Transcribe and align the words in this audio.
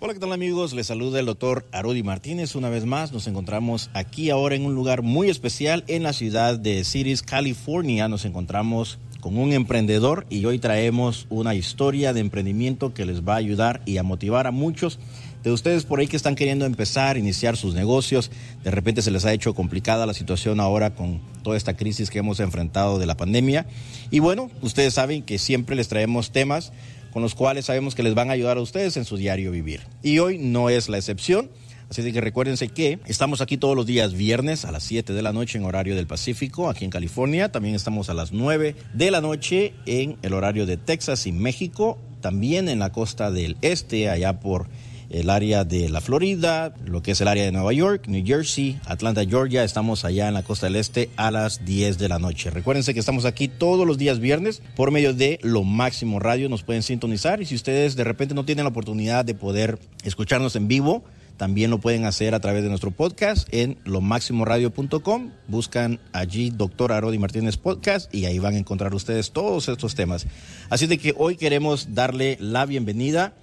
Hola, 0.00 0.14
¿qué 0.14 0.20
tal 0.20 0.32
amigos? 0.32 0.74
Les 0.74 0.86
saluda 0.86 1.18
el 1.18 1.26
doctor 1.26 1.66
Arodi 1.72 2.04
Martínez. 2.04 2.54
Una 2.54 2.68
vez 2.68 2.84
más 2.84 3.10
nos 3.10 3.26
encontramos 3.26 3.90
aquí 3.94 4.30
ahora 4.30 4.54
en 4.54 4.64
un 4.64 4.76
lugar 4.76 5.02
muy 5.02 5.28
especial 5.28 5.82
en 5.88 6.04
la 6.04 6.12
ciudad 6.12 6.56
de 6.56 6.84
Cities, 6.84 7.22
California. 7.22 8.06
Nos 8.06 8.24
encontramos 8.24 9.00
con 9.20 9.36
un 9.36 9.52
emprendedor 9.52 10.24
y 10.30 10.44
hoy 10.44 10.60
traemos 10.60 11.26
una 11.30 11.56
historia 11.56 12.12
de 12.12 12.20
emprendimiento 12.20 12.94
que 12.94 13.06
les 13.06 13.22
va 13.22 13.34
a 13.34 13.38
ayudar 13.38 13.82
y 13.86 13.96
a 13.96 14.04
motivar 14.04 14.46
a 14.46 14.52
muchos 14.52 15.00
de 15.42 15.50
ustedes 15.50 15.84
por 15.84 15.98
ahí 15.98 16.06
que 16.06 16.16
están 16.16 16.36
queriendo 16.36 16.64
empezar, 16.64 17.16
iniciar 17.16 17.56
sus 17.56 17.74
negocios. 17.74 18.30
De 18.62 18.70
repente 18.70 19.02
se 19.02 19.10
les 19.10 19.24
ha 19.24 19.32
hecho 19.32 19.52
complicada 19.52 20.06
la 20.06 20.14
situación 20.14 20.60
ahora 20.60 20.94
con 20.94 21.20
toda 21.42 21.56
esta 21.56 21.76
crisis 21.76 22.08
que 22.08 22.20
hemos 22.20 22.38
enfrentado 22.38 23.00
de 23.00 23.06
la 23.06 23.16
pandemia. 23.16 23.66
Y 24.12 24.20
bueno, 24.20 24.48
ustedes 24.62 24.94
saben 24.94 25.22
que 25.22 25.40
siempre 25.40 25.74
les 25.74 25.88
traemos 25.88 26.30
temas 26.30 26.72
con 27.18 27.24
los 27.24 27.34
cuales 27.34 27.64
sabemos 27.64 27.96
que 27.96 28.04
les 28.04 28.14
van 28.14 28.30
a 28.30 28.34
ayudar 28.34 28.58
a 28.58 28.60
ustedes 28.60 28.96
en 28.96 29.04
su 29.04 29.16
diario 29.16 29.50
vivir. 29.50 29.80
Y 30.04 30.20
hoy 30.20 30.38
no 30.38 30.70
es 30.70 30.88
la 30.88 30.98
excepción. 30.98 31.50
Así 31.90 32.12
que 32.12 32.20
recuérdense 32.20 32.68
que 32.68 33.00
estamos 33.06 33.40
aquí 33.40 33.56
todos 33.56 33.74
los 33.74 33.86
días 33.86 34.14
viernes 34.14 34.64
a 34.64 34.70
las 34.70 34.84
7 34.84 35.12
de 35.12 35.20
la 35.20 35.32
noche 35.32 35.58
en 35.58 35.64
horario 35.64 35.96
del 35.96 36.06
Pacífico, 36.06 36.70
aquí 36.70 36.84
en 36.84 36.92
California. 36.92 37.50
También 37.50 37.74
estamos 37.74 38.08
a 38.08 38.14
las 38.14 38.30
9 38.30 38.76
de 38.94 39.10
la 39.10 39.20
noche 39.20 39.74
en 39.84 40.16
el 40.22 40.32
horario 40.32 40.64
de 40.64 40.76
Texas 40.76 41.26
y 41.26 41.32
México. 41.32 41.98
También 42.20 42.68
en 42.68 42.78
la 42.78 42.92
costa 42.92 43.32
del 43.32 43.56
este, 43.62 44.10
allá 44.10 44.38
por 44.38 44.68
el 45.10 45.30
área 45.30 45.64
de 45.64 45.88
la 45.88 46.00
Florida, 46.00 46.74
lo 46.84 47.02
que 47.02 47.12
es 47.12 47.20
el 47.20 47.28
área 47.28 47.44
de 47.44 47.52
Nueva 47.52 47.72
York, 47.72 48.06
New 48.08 48.24
Jersey, 48.24 48.78
Atlanta, 48.84 49.24
Georgia. 49.24 49.64
Estamos 49.64 50.04
allá 50.04 50.28
en 50.28 50.34
la 50.34 50.42
costa 50.42 50.66
del 50.66 50.76
este 50.76 51.10
a 51.16 51.30
las 51.30 51.64
10 51.64 51.98
de 51.98 52.08
la 52.08 52.18
noche. 52.18 52.50
Recuérdense 52.50 52.94
que 52.94 53.00
estamos 53.00 53.24
aquí 53.24 53.48
todos 53.48 53.86
los 53.86 53.98
días 53.98 54.20
viernes 54.20 54.62
por 54.76 54.90
medio 54.90 55.14
de 55.14 55.38
Lo 55.42 55.64
Máximo 55.64 56.18
Radio. 56.18 56.48
Nos 56.48 56.62
pueden 56.62 56.82
sintonizar 56.82 57.40
y 57.40 57.46
si 57.46 57.54
ustedes 57.54 57.96
de 57.96 58.04
repente 58.04 58.34
no 58.34 58.44
tienen 58.44 58.64
la 58.64 58.70
oportunidad 58.70 59.24
de 59.24 59.34
poder 59.34 59.78
escucharnos 60.04 60.56
en 60.56 60.68
vivo, 60.68 61.04
también 61.38 61.70
lo 61.70 61.78
pueden 61.78 62.04
hacer 62.04 62.34
a 62.34 62.40
través 62.40 62.64
de 62.64 62.68
nuestro 62.68 62.90
podcast 62.90 63.48
en 63.54 63.78
lomáximoradio.com. 63.84 65.30
Buscan 65.46 66.00
allí 66.12 66.50
Doctor 66.50 66.92
Arodi 66.92 67.16
Martínez 67.16 67.56
Podcast 67.56 68.12
y 68.12 68.26
ahí 68.26 68.40
van 68.40 68.56
a 68.56 68.58
encontrar 68.58 68.92
ustedes 68.92 69.30
todos 69.30 69.68
estos 69.68 69.94
temas. 69.94 70.26
Así 70.68 70.86
de 70.88 70.98
que 70.98 71.14
hoy 71.16 71.36
queremos 71.36 71.94
darle 71.94 72.36
la 72.40 72.66
bienvenida 72.66 73.34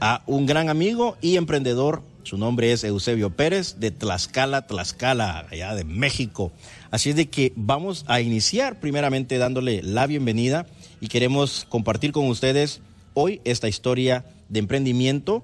a 0.00 0.22
un 0.26 0.46
gran 0.46 0.68
amigo 0.68 1.16
y 1.20 1.36
emprendedor. 1.36 2.02
Su 2.22 2.38
nombre 2.38 2.72
es 2.72 2.84
Eusebio 2.84 3.30
Pérez 3.30 3.80
de 3.80 3.90
Tlaxcala, 3.90 4.66
Tlaxcala, 4.66 5.46
allá 5.50 5.74
de 5.74 5.84
México. 5.84 6.52
Así 6.90 7.10
es 7.10 7.16
de 7.16 7.28
que 7.28 7.52
vamos 7.56 8.04
a 8.08 8.20
iniciar 8.20 8.78
primeramente 8.80 9.38
dándole 9.38 9.82
la 9.82 10.06
bienvenida 10.06 10.66
y 11.00 11.08
queremos 11.08 11.66
compartir 11.68 12.12
con 12.12 12.28
ustedes 12.28 12.80
hoy 13.14 13.40
esta 13.44 13.68
historia 13.68 14.24
de 14.48 14.58
emprendimiento 14.58 15.42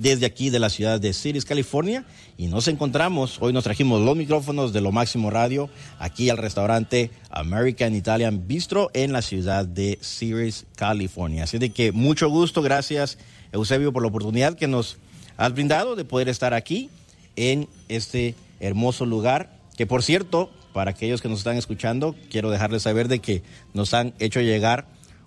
desde 0.00 0.24
aquí 0.24 0.48
de 0.48 0.58
la 0.58 0.70
ciudad 0.70 0.98
de 0.98 1.12
Cities, 1.12 1.44
California. 1.44 2.06
Y 2.38 2.46
nos 2.46 2.68
encontramos, 2.68 3.36
hoy 3.40 3.52
nos 3.52 3.64
trajimos 3.64 4.00
los 4.00 4.16
micrófonos 4.16 4.72
de 4.72 4.80
Lo 4.80 4.92
Máximo 4.92 5.30
Radio 5.30 5.68
aquí 5.98 6.30
al 6.30 6.38
restaurante 6.38 7.10
American 7.28 7.94
Italian 7.94 8.46
Bistro 8.46 8.90
en 8.94 9.12
la 9.12 9.20
ciudad 9.20 9.66
de 9.66 9.98
Cities, 10.00 10.64
California. 10.74 11.44
Así 11.44 11.58
de 11.58 11.68
que 11.68 11.92
mucho 11.92 12.30
gusto, 12.30 12.62
gracias 12.62 13.18
Eusebio 13.52 13.92
por 13.92 14.02
la 14.02 14.08
oportunidad 14.08 14.56
que 14.56 14.68
nos 14.68 14.98
has 15.36 15.52
brindado 15.52 15.96
de 15.96 16.04
poder 16.04 16.28
estar 16.28 16.54
aquí 16.54 16.90
en 17.36 17.68
este 17.88 18.34
hermoso 18.60 19.06
lugar, 19.06 19.50
que 19.76 19.86
por 19.86 20.02
cierto, 20.02 20.50
para 20.72 20.90
aquellos 20.90 21.22
que 21.22 21.28
nos 21.28 21.38
están 21.38 21.56
escuchando, 21.56 22.14
quiero 22.30 22.50
dejarles 22.50 22.82
saber 22.82 23.08
de 23.08 23.20
que 23.20 23.42
nos 23.72 23.94
han 23.94 24.14
hecho 24.18 24.40
llegar 24.40 24.86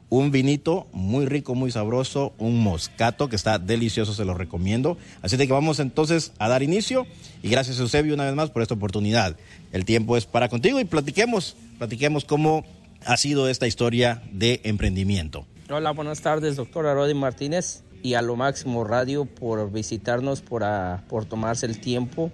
un 0.10 0.30
vinito 0.30 0.86
muy 0.94 1.26
rico, 1.26 1.56
muy 1.56 1.72
sabroso, 1.72 2.34
un 2.38 2.60
moscato 2.60 3.30
que 3.30 3.36
está 3.36 3.58
delicioso, 3.58 4.14
se 4.14 4.26
lo 4.26 4.36
recomiendo. 4.36 4.96
Así 5.24 5.38
de 5.38 5.48
que 5.48 5.54
vamos 5.54 5.80
entonces 5.80 6.34
a 6.38 6.48
dar 6.48 6.62
inicio 6.62 7.08
y 7.42 7.50
gracias 7.50 7.80
Eusebio 7.80 8.14
una 8.14 8.26
vez 8.26 8.36
más 8.36 8.52
por 8.52 8.62
esta 8.62 8.76
oportunidad. 8.76 9.36
El 9.72 9.86
tiempo 9.86 10.16
es 10.16 10.28
para 10.28 10.50
contigo 10.50 10.80
y 10.80 10.86
platiquemos, 10.86 11.58
platiquemos 11.80 12.26
cómo 12.26 12.64
ha 13.04 13.18
sido 13.18 13.50
esta 13.50 13.66
historia 13.66 14.22
de 14.32 14.62
emprendimiento. 14.66 15.48
Hola, 15.72 15.92
buenas 15.92 16.22
tardes, 16.22 16.58
doctor 16.58 16.86
Arodi 16.86 17.16
Martínez 17.16 17.84
y 18.04 18.14
a 18.14 18.22
lo 18.22 18.36
máximo 18.36 18.84
radio 18.84 19.26
por 19.26 19.72
visitarnos, 19.72 20.42
por, 20.42 20.64
por 21.08 21.26
tomarse 21.26 21.66
el 21.66 21.80
tiempo 21.80 22.32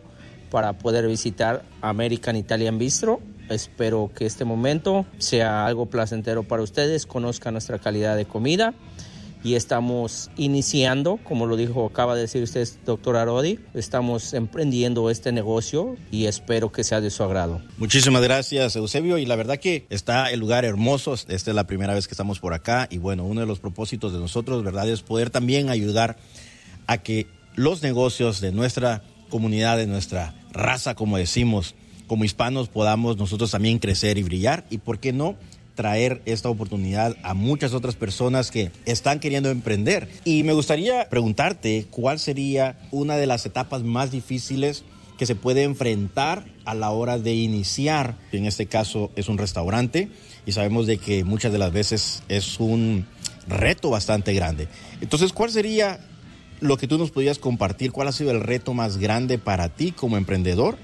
para 0.49 0.73
poder 0.73 1.07
visitar 1.07 1.63
American 1.81 2.35
Italian 2.35 2.77
Bistro. 2.77 3.21
Espero 3.49 4.11
que 4.13 4.25
este 4.25 4.45
momento 4.45 5.05
sea 5.19 5.65
algo 5.65 5.85
placentero 5.85 6.43
para 6.43 6.63
ustedes, 6.63 7.05
conozcan 7.05 7.53
nuestra 7.53 7.79
calidad 7.79 8.17
de 8.17 8.25
comida 8.25 8.73
y 9.43 9.55
estamos 9.55 10.29
iniciando, 10.35 11.17
como 11.23 11.45
lo 11.45 11.55
dijo, 11.55 11.85
acaba 11.85 12.15
de 12.15 12.21
decir 12.21 12.43
usted, 12.43 12.67
doctor 12.85 13.15
Arodi, 13.15 13.59
estamos 13.73 14.33
emprendiendo 14.33 15.09
este 15.09 15.31
negocio 15.31 15.95
y 16.11 16.25
espero 16.25 16.71
que 16.71 16.83
sea 16.83 16.99
de 16.99 17.09
su 17.09 17.23
agrado. 17.23 17.61
Muchísimas 17.77 18.21
gracias, 18.21 18.75
Eusebio, 18.75 19.17
y 19.17 19.25
la 19.25 19.35
verdad 19.35 19.57
que 19.57 19.85
está 19.89 20.31
el 20.31 20.39
lugar 20.39 20.65
hermoso, 20.65 21.13
esta 21.13 21.33
es 21.33 21.47
la 21.47 21.65
primera 21.67 21.93
vez 21.93 22.07
que 22.07 22.13
estamos 22.13 22.39
por 22.39 22.53
acá 22.53 22.87
y 22.91 22.97
bueno, 22.97 23.25
uno 23.25 23.41
de 23.41 23.47
los 23.47 23.59
propósitos 23.59 24.11
de 24.11 24.19
nosotros, 24.19 24.63
¿verdad?, 24.63 24.89
es 24.89 25.01
poder 25.01 25.29
también 25.29 25.69
ayudar 25.69 26.17
a 26.87 26.97
que 26.97 27.27
los 27.55 27.81
negocios 27.81 28.41
de 28.41 28.51
nuestra 28.51 29.03
comunidad, 29.29 29.77
de 29.77 29.87
nuestra 29.87 30.33
raza, 30.51 30.95
como 30.95 31.17
decimos, 31.17 31.75
como 32.07 32.25
hispanos 32.25 32.67
podamos 32.67 33.17
nosotros 33.17 33.51
también 33.51 33.79
crecer 33.79 34.17
y 34.17 34.23
brillar 34.23 34.65
y 34.69 34.79
por 34.79 34.99
qué 34.99 35.13
no 35.13 35.35
traer 35.79 36.21
esta 36.25 36.49
oportunidad 36.49 37.15
a 37.23 37.33
muchas 37.33 37.73
otras 37.73 37.95
personas 37.95 38.51
que 38.51 38.69
están 38.83 39.21
queriendo 39.21 39.49
emprender. 39.49 40.09
Y 40.25 40.43
me 40.43 40.51
gustaría 40.51 41.07
preguntarte 41.07 41.87
cuál 41.89 42.19
sería 42.19 42.77
una 42.91 43.15
de 43.15 43.27
las 43.27 43.45
etapas 43.45 43.83
más 43.83 44.11
difíciles 44.11 44.83
que 45.17 45.25
se 45.25 45.35
puede 45.35 45.63
enfrentar 45.63 46.43
a 46.65 46.75
la 46.75 46.89
hora 46.89 47.17
de 47.17 47.33
iniciar. 47.33 48.17
En 48.33 48.45
este 48.45 48.65
caso 48.65 49.09
es 49.15 49.29
un 49.29 49.37
restaurante 49.37 50.09
y 50.45 50.51
sabemos 50.51 50.85
de 50.85 50.97
que 50.97 51.23
muchas 51.23 51.53
de 51.53 51.59
las 51.59 51.71
veces 51.71 52.23
es 52.27 52.59
un 52.59 53.05
reto 53.47 53.89
bastante 53.89 54.33
grande. 54.33 54.67
Entonces, 54.99 55.31
¿cuál 55.31 55.49
sería 55.49 56.01
lo 56.59 56.75
que 56.75 56.87
tú 56.87 56.97
nos 56.97 57.11
podrías 57.11 57.39
compartir? 57.39 57.93
¿Cuál 57.93 58.09
ha 58.09 58.11
sido 58.11 58.31
el 58.31 58.41
reto 58.41 58.73
más 58.73 58.97
grande 58.97 59.37
para 59.37 59.69
ti 59.69 59.93
como 59.93 60.17
emprendedor? 60.17 60.77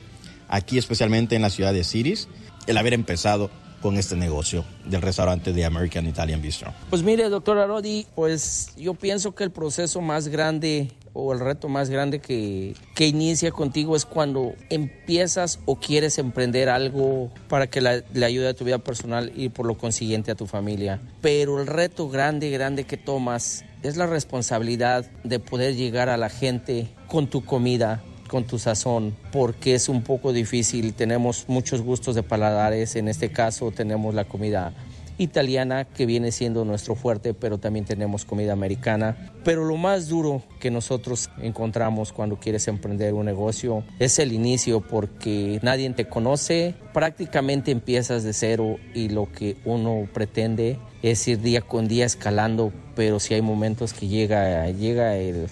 aquí 0.47 0.77
especialmente 0.77 1.35
en 1.35 1.41
la 1.41 1.50
ciudad 1.50 1.73
de 1.73 1.83
Cities, 1.83 2.27
el 2.67 2.77
haber 2.77 2.94
empezado 2.94 3.50
con 3.85 3.97
este 3.97 4.16
negocio 4.16 4.66
del 4.84 5.00
restaurante 5.00 5.53
de 5.53 5.63
American 5.63 6.07
Italian 6.07 6.41
Bistro? 6.41 6.73
Pues 6.90 7.03
mire, 7.03 7.29
doctor 7.29 7.59
Arodi, 7.59 8.07
pues 8.16 8.69
yo 8.75 8.96
pienso 8.96 9.35
que 9.35 9.44
el 9.44 9.51
proceso 9.51 10.01
más 10.01 10.28
grande 10.28 10.91
o 11.13 11.31
el 11.34 11.40
reto 11.40 11.69
más 11.69 11.91
grande 11.91 12.18
que, 12.18 12.74
que 12.95 13.06
inicia 13.06 13.51
contigo 13.51 13.95
es 13.95 14.07
cuando 14.07 14.56
empiezas 14.72 15.59
o 15.66 15.75
quieres 15.75 16.18
emprender 16.18 16.68
algo 16.68 17.29
para 17.47 17.68
que 17.68 17.79
le 17.79 18.25
ayude 18.25 18.47
a 18.47 18.56
tu 18.56 18.66
vida 18.66 18.79
personal 18.79 19.31
y 19.35 19.50
por 19.50 19.68
lo 19.68 19.78
consiguiente 19.78 20.31
a 20.31 20.35
tu 20.35 20.47
familia. 20.47 21.00
Pero 21.22 21.62
el 21.62 21.68
reto 21.68 22.09
grande, 22.09 22.50
grande 22.50 22.85
que 22.85 22.97
tomas 22.97 23.66
es 23.84 23.97
la 23.97 24.07
responsabilidad 24.07 25.06
de 25.24 25.38
poder 25.40 25.75
llegar 25.75 26.09
a 26.09 26.18
la 26.18 26.29
gente 26.29 26.88
con 27.07 27.28
tu 27.28 27.45
comida, 27.45 28.01
con 28.28 28.46
tu 28.46 28.59
sazón 28.59 29.16
porque 29.31 29.75
es 29.75 29.90
un 29.90 30.03
poco 30.03 30.34
difícil. 30.34 30.94
Tenemos 30.94 31.46
muchos 31.47 31.81
gustos 31.81 32.16
de 32.16 32.24
paladares, 32.24 32.96
en 32.96 33.08
este 33.08 33.31
caso 33.31 33.72
tenemos 33.72 34.13
la 34.13 34.25
comida 34.25 34.74
italiana 35.18 35.86
que 35.86 36.06
viene 36.06 36.31
siendo 36.31 36.66
nuestro 36.66 36.96
fuerte, 36.96 37.34
pero 37.34 37.58
también 37.58 37.86
tenemos 37.86 38.25
comida 38.25 38.53
americana. 38.53 39.31
Pero 39.44 39.66
lo 39.66 39.78
más 39.78 40.08
duro 40.08 40.41
que 40.59 40.72
nosotros 40.72 41.30
encontramos 41.41 42.12
cuando 42.12 42.38
quieres 42.40 42.68
emprender 42.68 43.13
un 43.13 43.25
negocio 43.25 43.84
es 44.00 44.19
el 44.19 44.34
inicio 44.34 44.81
porque 44.81 45.59
nadie 45.62 45.90
te 45.92 46.07
conoce, 46.07 46.75
prácticamente 46.94 47.72
empiezas 47.72 48.24
de 48.24 48.34
cero 48.34 48.78
y 48.94 49.09
lo 49.09 49.31
que 49.31 49.57
uno 49.66 50.07
pretende 50.13 50.80
es 51.03 51.28
ir 51.28 51.40
día 51.42 51.62
con 51.62 51.88
día 51.88 52.06
escalando, 52.06 52.74
pero 52.96 53.19
si 53.19 53.36
hay 53.36 53.42
momentos 53.42 53.94
que 53.94 54.07
llega, 54.07 54.69
llega 54.72 55.16
el 55.18 55.47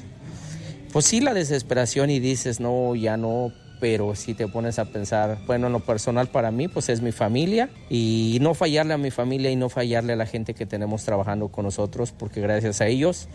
pues 0.94 1.06
sí 1.06 1.22
la 1.22 1.34
desesperación 1.34 2.12
y 2.12 2.20
dices, 2.20 2.60
no, 2.60 2.96
ya 2.96 3.18
no, 3.18 3.52
pero 3.80 4.14
si 4.16 4.36
te 4.36 4.48
pones 4.48 4.78
a 4.78 4.86
pensar, 4.86 5.40
bueno, 5.48 5.66
en 5.66 5.74
lo 5.74 5.80
personal 5.80 6.28
para 6.28 6.52
mí, 6.52 6.68
pues 6.68 6.88
es 6.88 7.02
mi 7.02 7.12
familia 7.12 7.72
y 7.90 8.38
no 8.42 8.54
fallarle 8.54 8.94
a 8.94 9.00
mi 9.00 9.10
familia 9.10 9.50
y 9.50 9.56
no 9.56 9.70
fallarle 9.70 10.14
a 10.14 10.16
la 10.16 10.28
gente 10.28 10.54
que 10.54 10.68
tenemos 10.68 11.04
trabajando 11.04 11.48
con 11.48 11.66
nosotros, 11.66 12.12
porque 12.12 12.42
gracias 12.42 12.80
a 12.80 12.86
ellos 12.86 13.28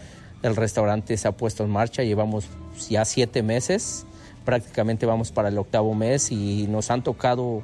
el 0.44 0.54
restaurante 0.54 1.16
se 1.16 1.26
ha 1.26 1.32
puesto 1.32 1.64
en 1.64 1.70
marcha, 1.70 2.04
llevamos 2.04 2.46
ya 2.88 3.04
siete 3.04 3.42
meses, 3.42 4.06
prácticamente 4.44 5.04
vamos 5.04 5.32
para 5.32 5.48
el 5.48 5.58
octavo 5.58 5.94
mes 5.94 6.30
y 6.30 6.68
nos 6.68 6.92
han 6.92 7.02
tocado 7.02 7.62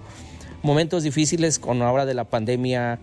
momentos 0.65 1.05
difíciles 1.05 1.61
con 1.61 1.79
la 1.79 1.93
hora 1.93 2.05
de 2.05 2.15
la 2.15 2.25
pandemia, 2.25 2.99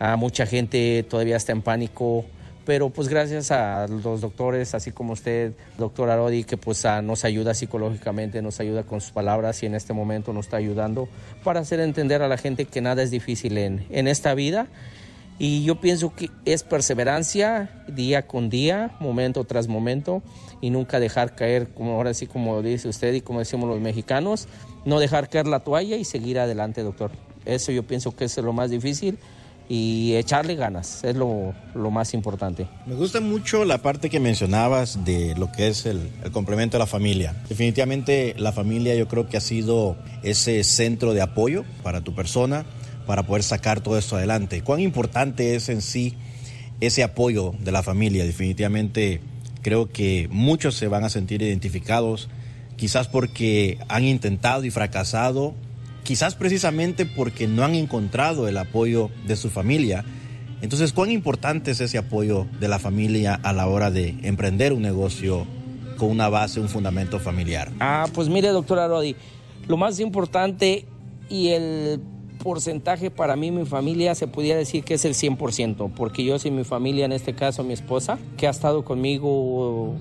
a 0.00 0.16
mucha 0.16 0.44
gente 0.46 1.06
todavía 1.08 1.36
está 1.36 1.52
en 1.52 1.62
pánico 1.62 2.24
pero 2.64 2.90
pues 2.90 3.08
gracias 3.08 3.50
a 3.50 3.86
los 3.88 4.20
doctores, 4.20 4.74
así 4.74 4.92
como 4.92 5.14
usted, 5.14 5.52
doctor 5.78 6.10
Arodi, 6.10 6.44
que 6.44 6.56
pues 6.56 6.84
nos 7.02 7.24
ayuda 7.24 7.54
psicológicamente, 7.54 8.40
nos 8.42 8.60
ayuda 8.60 8.84
con 8.84 9.00
sus 9.00 9.10
palabras 9.10 9.62
y 9.62 9.66
en 9.66 9.74
este 9.74 9.92
momento 9.92 10.32
nos 10.32 10.46
está 10.46 10.58
ayudando 10.58 11.08
para 11.42 11.60
hacer 11.60 11.80
entender 11.80 12.22
a 12.22 12.28
la 12.28 12.36
gente 12.36 12.64
que 12.66 12.80
nada 12.80 13.02
es 13.02 13.10
difícil 13.10 13.58
en, 13.58 13.86
en 13.90 14.06
esta 14.06 14.34
vida 14.34 14.68
Y 15.38 15.64
yo 15.64 15.80
pienso 15.80 16.14
que 16.14 16.30
es 16.44 16.62
perseverancia 16.62 17.84
día 17.88 18.26
con 18.28 18.48
día, 18.48 18.92
momento 19.00 19.42
tras 19.44 19.66
momento, 19.66 20.22
y 20.60 20.70
nunca 20.70 21.00
dejar 21.00 21.34
caer, 21.34 21.68
como 21.68 21.94
ahora 21.94 22.14
sí, 22.14 22.26
como 22.26 22.62
dice 22.62 22.88
usted 22.88 23.12
y 23.14 23.22
como 23.22 23.40
decimos 23.40 23.68
los 23.68 23.80
mexicanos, 23.80 24.46
no 24.84 25.00
dejar 25.00 25.28
caer 25.28 25.48
la 25.48 25.60
toalla 25.60 25.96
y 25.96 26.04
seguir 26.04 26.38
adelante, 26.38 26.82
doctor. 26.82 27.10
Eso 27.44 27.72
yo 27.72 27.82
pienso 27.82 28.14
que 28.14 28.26
es 28.26 28.36
lo 28.36 28.52
más 28.52 28.70
difícil 28.70 29.18
y 29.68 30.14
echarle 30.16 30.54
ganas, 30.54 31.02
es 31.04 31.16
lo, 31.16 31.54
más 31.74 32.14
importante. 32.14 32.66
Me 32.86 32.94
gusta 32.94 33.20
mucho 33.20 33.64
la 33.64 33.78
parte 33.78 34.10
que 34.10 34.20
mencionabas 34.20 35.04
de 35.04 35.34
lo 35.36 35.50
que 35.50 35.68
es 35.68 35.86
el, 35.86 36.10
el, 36.24 36.30
complemento 36.30 36.76
a 36.76 36.80
la 36.80 36.86
familia. 36.86 37.34
Definitivamente 37.48 38.34
la 38.38 38.52
familia 38.52 38.94
yo 38.94 39.08
creo 39.08 39.28
que 39.28 39.36
ha 39.36 39.40
sido 39.40 39.96
ese 40.22 40.62
centro 40.64 41.14
de 41.14 41.22
apoyo 41.22 41.64
para 41.82 42.02
tu 42.02 42.14
persona, 42.14 42.64
para 43.06 43.24
poder 43.24 43.42
sacar 43.42 43.80
todo 43.80 43.98
esto 43.98 44.16
adelante. 44.16 44.62
¿Cuán 44.62 44.80
importante 44.80 45.54
es 45.54 45.68
en 45.68 45.82
sí 45.82 46.14
ese 46.80 47.02
apoyo 47.02 47.54
de 47.60 47.72
la 47.72 47.82
familia? 47.82 48.24
Definitivamente 48.24 49.20
creo 49.62 49.90
que 49.90 50.28
muchos 50.30 50.74
se 50.74 50.88
van 50.88 51.04
a 51.04 51.08
sentir 51.08 51.40
identificados, 51.40 52.28
quizás 52.76 53.08
porque 53.08 53.78
han 53.88 54.04
intentado 54.04 54.64
y 54.64 54.70
fracasado 54.70 55.54
quizás 56.04 56.34
precisamente 56.34 57.06
porque 57.06 57.46
no 57.46 57.64
han 57.64 57.74
encontrado 57.74 58.48
el 58.48 58.56
apoyo 58.56 59.10
de 59.26 59.36
su 59.36 59.50
familia. 59.50 60.04
Entonces, 60.60 60.92
¿cuán 60.92 61.10
importante 61.10 61.72
es 61.72 61.80
ese 61.80 61.98
apoyo 61.98 62.46
de 62.60 62.68
la 62.68 62.78
familia 62.78 63.34
a 63.34 63.52
la 63.52 63.66
hora 63.66 63.90
de 63.90 64.16
emprender 64.22 64.72
un 64.72 64.82
negocio 64.82 65.46
con 65.96 66.10
una 66.10 66.28
base, 66.28 66.60
un 66.60 66.68
fundamento 66.68 67.18
familiar? 67.18 67.70
Ah, 67.80 68.06
pues 68.14 68.28
mire, 68.28 68.48
doctora 68.48 68.88
Rodi, 68.88 69.16
lo 69.66 69.76
más 69.76 69.98
importante 70.00 70.86
y 71.28 71.48
el 71.48 72.00
porcentaje 72.42 73.10
para 73.10 73.36
mí, 73.36 73.50
mi 73.50 73.64
familia, 73.64 74.14
se 74.14 74.26
pudiera 74.26 74.58
decir 74.58 74.84
que 74.84 74.94
es 74.94 75.04
el 75.04 75.14
100%, 75.14 75.92
porque 75.94 76.24
yo 76.24 76.38
soy 76.38 76.50
mi 76.50 76.64
familia, 76.64 77.04
en 77.04 77.12
este 77.12 77.34
caso 77.34 77.64
mi 77.64 77.72
esposa, 77.72 78.18
que 78.36 78.46
ha 78.46 78.50
estado 78.50 78.84
conmigo 78.84 79.94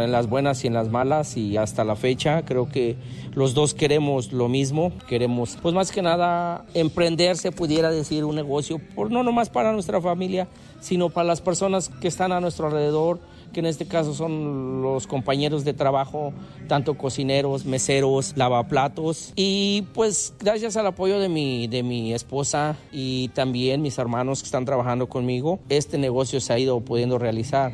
en 0.00 0.12
las 0.12 0.28
buenas 0.28 0.64
y 0.64 0.66
en 0.66 0.74
las 0.74 0.88
malas 0.88 1.36
y 1.36 1.56
hasta 1.56 1.84
la 1.84 1.96
fecha 1.96 2.44
creo 2.44 2.68
que 2.68 2.96
los 3.34 3.54
dos 3.54 3.74
queremos 3.74 4.32
lo 4.32 4.48
mismo, 4.48 4.92
queremos 5.08 5.58
pues 5.60 5.74
más 5.74 5.90
que 5.92 6.02
nada 6.02 6.64
emprender, 6.74 7.36
se 7.36 7.52
pudiera 7.52 7.90
decir, 7.90 8.24
un 8.24 8.36
negocio, 8.36 8.80
por, 8.94 9.10
no 9.10 9.22
nomás 9.22 9.50
para 9.50 9.72
nuestra 9.72 10.00
familia, 10.00 10.48
sino 10.80 11.10
para 11.10 11.28
las 11.28 11.40
personas 11.40 11.88
que 11.88 12.08
están 12.08 12.32
a 12.32 12.40
nuestro 12.40 12.66
alrededor, 12.66 13.20
que 13.54 13.60
en 13.60 13.66
este 13.66 13.86
caso 13.86 14.12
son 14.12 14.82
los 14.82 15.06
compañeros 15.06 15.64
de 15.64 15.72
trabajo, 15.72 16.34
tanto 16.68 16.98
cocineros, 16.98 17.64
meseros, 17.64 18.34
lavaplatos. 18.36 19.32
Y 19.36 19.86
pues 19.94 20.34
gracias 20.38 20.76
al 20.76 20.86
apoyo 20.86 21.18
de 21.18 21.30
mi, 21.30 21.66
de 21.68 21.82
mi 21.82 22.12
esposa 22.12 22.76
y 22.92 23.28
también 23.28 23.80
mis 23.80 23.96
hermanos 23.96 24.40
que 24.40 24.46
están 24.46 24.66
trabajando 24.66 25.08
conmigo, 25.08 25.60
este 25.70 25.96
negocio 25.96 26.40
se 26.40 26.52
ha 26.52 26.58
ido 26.58 26.80
pudiendo 26.80 27.18
realizar. 27.18 27.72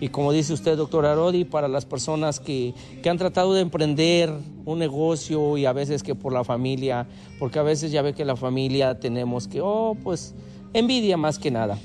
Y 0.00 0.08
como 0.08 0.32
dice 0.32 0.52
usted, 0.52 0.76
doctor 0.76 1.06
Arodi, 1.06 1.44
para 1.44 1.68
las 1.68 1.84
personas 1.86 2.38
que, 2.38 2.74
que 3.02 3.08
han 3.08 3.18
tratado 3.18 3.54
de 3.54 3.62
emprender 3.62 4.32
un 4.64 4.78
negocio 4.78 5.56
y 5.56 5.66
a 5.66 5.72
veces 5.72 6.02
que 6.02 6.14
por 6.14 6.32
la 6.32 6.44
familia, 6.44 7.06
porque 7.38 7.58
a 7.58 7.62
veces 7.62 7.90
ya 7.90 8.02
ve 8.02 8.12
que 8.12 8.24
la 8.24 8.36
familia 8.36 9.00
tenemos 9.00 9.48
que, 9.48 9.60
oh, 9.60 9.96
pues 10.02 10.34
envidia 10.72 11.16
más 11.16 11.38
que 11.38 11.50
nada. 11.50 11.78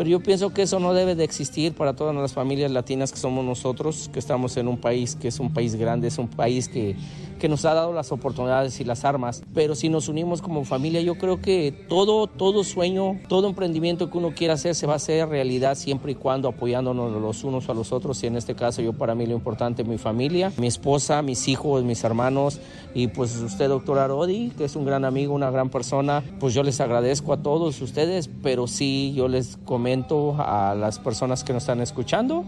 Pero 0.00 0.08
yo 0.08 0.20
pienso 0.20 0.48
que 0.54 0.62
eso 0.62 0.80
no 0.80 0.94
debe 0.94 1.14
de 1.14 1.24
existir 1.24 1.74
para 1.74 1.94
todas 1.94 2.16
las 2.16 2.32
familias 2.32 2.70
latinas 2.70 3.12
que 3.12 3.18
somos 3.18 3.44
nosotros, 3.44 4.08
que 4.10 4.18
estamos 4.18 4.56
en 4.56 4.66
un 4.66 4.78
país 4.78 5.14
que 5.14 5.28
es 5.28 5.38
un 5.38 5.52
país 5.52 5.74
grande, 5.74 6.08
es 6.08 6.16
un 6.16 6.28
país 6.28 6.70
que, 6.70 6.96
que 7.38 7.50
nos 7.50 7.66
ha 7.66 7.74
dado 7.74 7.92
las 7.92 8.10
oportunidades 8.10 8.80
y 8.80 8.84
las 8.84 9.04
armas. 9.04 9.42
Pero 9.52 9.74
si 9.74 9.90
nos 9.90 10.08
unimos 10.08 10.40
como 10.40 10.64
familia, 10.64 11.02
yo 11.02 11.16
creo 11.16 11.42
que 11.42 11.74
todo, 11.86 12.28
todo 12.28 12.64
sueño, 12.64 13.20
todo 13.28 13.46
emprendimiento 13.46 14.10
que 14.10 14.16
uno 14.16 14.32
quiera 14.34 14.54
hacer 14.54 14.74
se 14.74 14.86
va 14.86 14.94
a 14.94 14.96
hacer 14.96 15.28
realidad 15.28 15.74
siempre 15.74 16.12
y 16.12 16.14
cuando 16.14 16.48
apoyándonos 16.48 17.20
los 17.20 17.44
unos 17.44 17.68
a 17.68 17.74
los 17.74 17.92
otros. 17.92 18.22
Y 18.22 18.26
en 18.26 18.36
este 18.36 18.54
caso, 18.54 18.80
yo 18.80 18.94
para 18.94 19.14
mí 19.14 19.26
lo 19.26 19.34
importante 19.34 19.82
es 19.82 19.88
mi 19.88 19.98
familia, 19.98 20.50
mi 20.56 20.68
esposa, 20.68 21.20
mis 21.20 21.46
hijos, 21.46 21.84
mis 21.84 22.02
hermanos 22.04 22.58
y 22.94 23.08
pues 23.08 23.36
usted, 23.36 23.68
doctor 23.68 23.98
Arodi, 23.98 24.48
que 24.56 24.64
es 24.64 24.76
un 24.76 24.86
gran 24.86 25.04
amigo, 25.04 25.34
una 25.34 25.50
gran 25.50 25.68
persona, 25.68 26.24
pues 26.40 26.54
yo 26.54 26.62
les 26.62 26.80
agradezco 26.80 27.34
a 27.34 27.42
todos 27.42 27.82
ustedes, 27.82 28.30
pero 28.42 28.66
sí 28.66 29.12
yo 29.14 29.28
les 29.28 29.58
comento 29.58 29.89
a 30.38 30.74
las 30.74 30.98
personas 30.98 31.44
que 31.44 31.52
nos 31.52 31.64
están 31.64 31.80
escuchando 31.80 32.44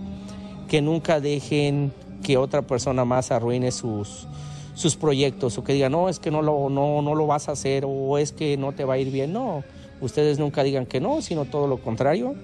que 0.68 0.80
nunca 0.80 1.20
dejen 1.20 1.92
que 2.22 2.38
otra 2.38 2.62
persona 2.62 3.04
más 3.04 3.30
arruine 3.30 3.70
sus, 3.72 4.26
sus 4.74 4.96
proyectos 4.96 5.58
o 5.58 5.64
que 5.64 5.74
digan, 5.74 5.92
no, 5.92 6.08
es 6.08 6.18
que 6.18 6.30
no 6.30 6.40
lo, 6.40 6.70
no, 6.70 7.02
no 7.02 7.14
lo 7.14 7.26
vas 7.26 7.48
a 7.50 7.52
hacer 7.52 7.84
o 7.86 8.16
es 8.16 8.32
que 8.32 8.56
no 8.56 8.72
te 8.72 8.84
va 8.84 8.94
a 8.94 8.98
ir 8.98 9.10
bien. 9.10 9.34
No, 9.34 9.64
ustedes 10.00 10.38
nunca 10.38 10.62
digan 10.62 10.86
que 10.86 10.98
no, 10.98 11.20
sino 11.20 11.44
todo 11.44 11.66
lo 11.66 11.78
contrario. 11.78 12.34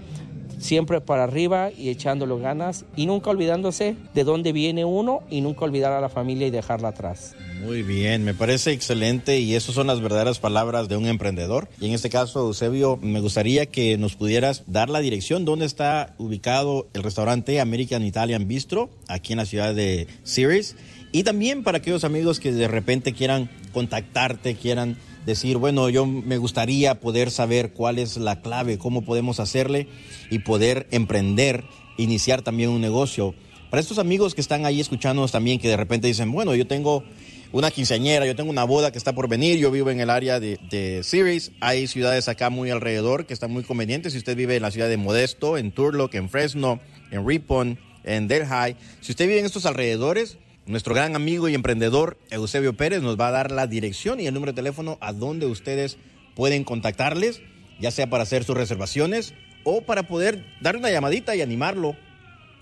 Siempre 0.58 1.00
para 1.00 1.24
arriba 1.24 1.70
y 1.76 1.88
echándolo 1.88 2.38
ganas 2.38 2.84
y 2.96 3.06
nunca 3.06 3.30
olvidándose 3.30 3.96
de 4.14 4.24
dónde 4.24 4.52
viene 4.52 4.84
uno 4.84 5.22
y 5.30 5.40
nunca 5.40 5.64
olvidar 5.64 5.92
a 5.92 6.00
la 6.00 6.08
familia 6.08 6.46
y 6.46 6.50
dejarla 6.50 6.88
atrás. 6.88 7.34
Muy 7.62 7.82
bien, 7.82 8.24
me 8.24 8.34
parece 8.34 8.72
excelente 8.72 9.40
y 9.40 9.54
esas 9.54 9.74
son 9.74 9.88
las 9.88 10.00
verdaderas 10.00 10.38
palabras 10.38 10.88
de 10.88 10.96
un 10.96 11.06
emprendedor. 11.06 11.68
Y 11.80 11.86
en 11.86 11.92
este 11.92 12.10
caso, 12.10 12.46
Eusebio, 12.46 12.98
me 13.02 13.20
gustaría 13.20 13.66
que 13.66 13.98
nos 13.98 14.14
pudieras 14.14 14.62
dar 14.66 14.90
la 14.90 15.00
dirección 15.00 15.44
donde 15.44 15.66
está 15.66 16.14
ubicado 16.18 16.86
el 16.94 17.02
restaurante 17.02 17.60
American 17.60 18.04
Italian 18.04 18.46
Bistro, 18.46 18.90
aquí 19.08 19.32
en 19.32 19.38
la 19.38 19.46
ciudad 19.46 19.74
de 19.74 20.06
Ceres 20.24 20.76
y 21.12 21.22
también 21.22 21.62
para 21.62 21.78
aquellos 21.78 22.04
amigos 22.04 22.38
que 22.38 22.52
de 22.52 22.68
repente 22.68 23.12
quieran 23.12 23.48
contactarte, 23.72 24.54
quieran 24.54 24.96
decir, 25.26 25.56
bueno, 25.56 25.88
yo 25.88 26.06
me 26.06 26.38
gustaría 26.38 27.00
poder 27.00 27.30
saber 27.30 27.72
cuál 27.72 27.98
es 27.98 28.16
la 28.16 28.40
clave, 28.40 28.78
cómo 28.78 29.02
podemos 29.02 29.40
hacerle 29.40 29.88
y 30.30 30.40
poder 30.40 30.86
emprender, 30.90 31.64
iniciar 31.96 32.42
también 32.42 32.70
un 32.70 32.80
negocio. 32.80 33.34
Para 33.70 33.80
estos 33.80 33.98
amigos 33.98 34.34
que 34.34 34.40
están 34.40 34.64
ahí 34.64 34.80
escuchándonos 34.80 35.32
también, 35.32 35.58
que 35.58 35.68
de 35.68 35.76
repente 35.76 36.06
dicen, 36.06 36.32
bueno, 36.32 36.54
yo 36.54 36.66
tengo 36.66 37.04
una 37.52 37.70
quinceañera, 37.70 38.26
yo 38.26 38.36
tengo 38.36 38.50
una 38.50 38.64
boda 38.64 38.92
que 38.92 38.98
está 38.98 39.14
por 39.14 39.28
venir, 39.28 39.58
yo 39.58 39.70
vivo 39.70 39.90
en 39.90 40.00
el 40.00 40.10
área 40.10 40.40
de, 40.40 40.58
de 40.70 41.02
Ceres, 41.02 41.52
hay 41.60 41.86
ciudades 41.86 42.28
acá 42.28 42.50
muy 42.50 42.70
alrededor 42.70 43.26
que 43.26 43.34
están 43.34 43.50
muy 43.50 43.62
convenientes, 43.62 44.12
si 44.12 44.18
usted 44.18 44.36
vive 44.36 44.56
en 44.56 44.62
la 44.62 44.70
ciudad 44.70 44.88
de 44.88 44.96
Modesto, 44.96 45.58
en 45.58 45.72
Turlock, 45.72 46.14
en 46.14 46.28
Fresno, 46.28 46.80
en 47.10 47.26
Ripon, 47.26 47.78
en 48.04 48.28
Delhi, 48.28 48.76
si 49.00 49.12
usted 49.12 49.26
vive 49.26 49.40
en 49.40 49.46
estos 49.46 49.66
alrededores, 49.66 50.38
nuestro 50.68 50.94
gran 50.94 51.16
amigo 51.16 51.48
y 51.48 51.54
emprendedor 51.54 52.18
Eusebio 52.30 52.74
Pérez 52.76 53.02
nos 53.02 53.18
va 53.18 53.28
a 53.28 53.32
dar 53.32 53.50
la 53.50 53.66
dirección 53.66 54.20
y 54.20 54.26
el 54.26 54.34
número 54.34 54.52
de 54.52 54.56
teléfono 54.56 54.98
a 55.00 55.12
donde 55.12 55.46
ustedes 55.46 55.96
pueden 56.36 56.62
contactarles, 56.62 57.40
ya 57.80 57.90
sea 57.90 58.08
para 58.10 58.22
hacer 58.22 58.44
sus 58.44 58.56
reservaciones 58.56 59.34
o 59.64 59.80
para 59.80 60.04
poder 60.04 60.44
darle 60.60 60.80
una 60.80 60.90
llamadita 60.90 61.34
y 61.34 61.40
animarlo 61.40 61.96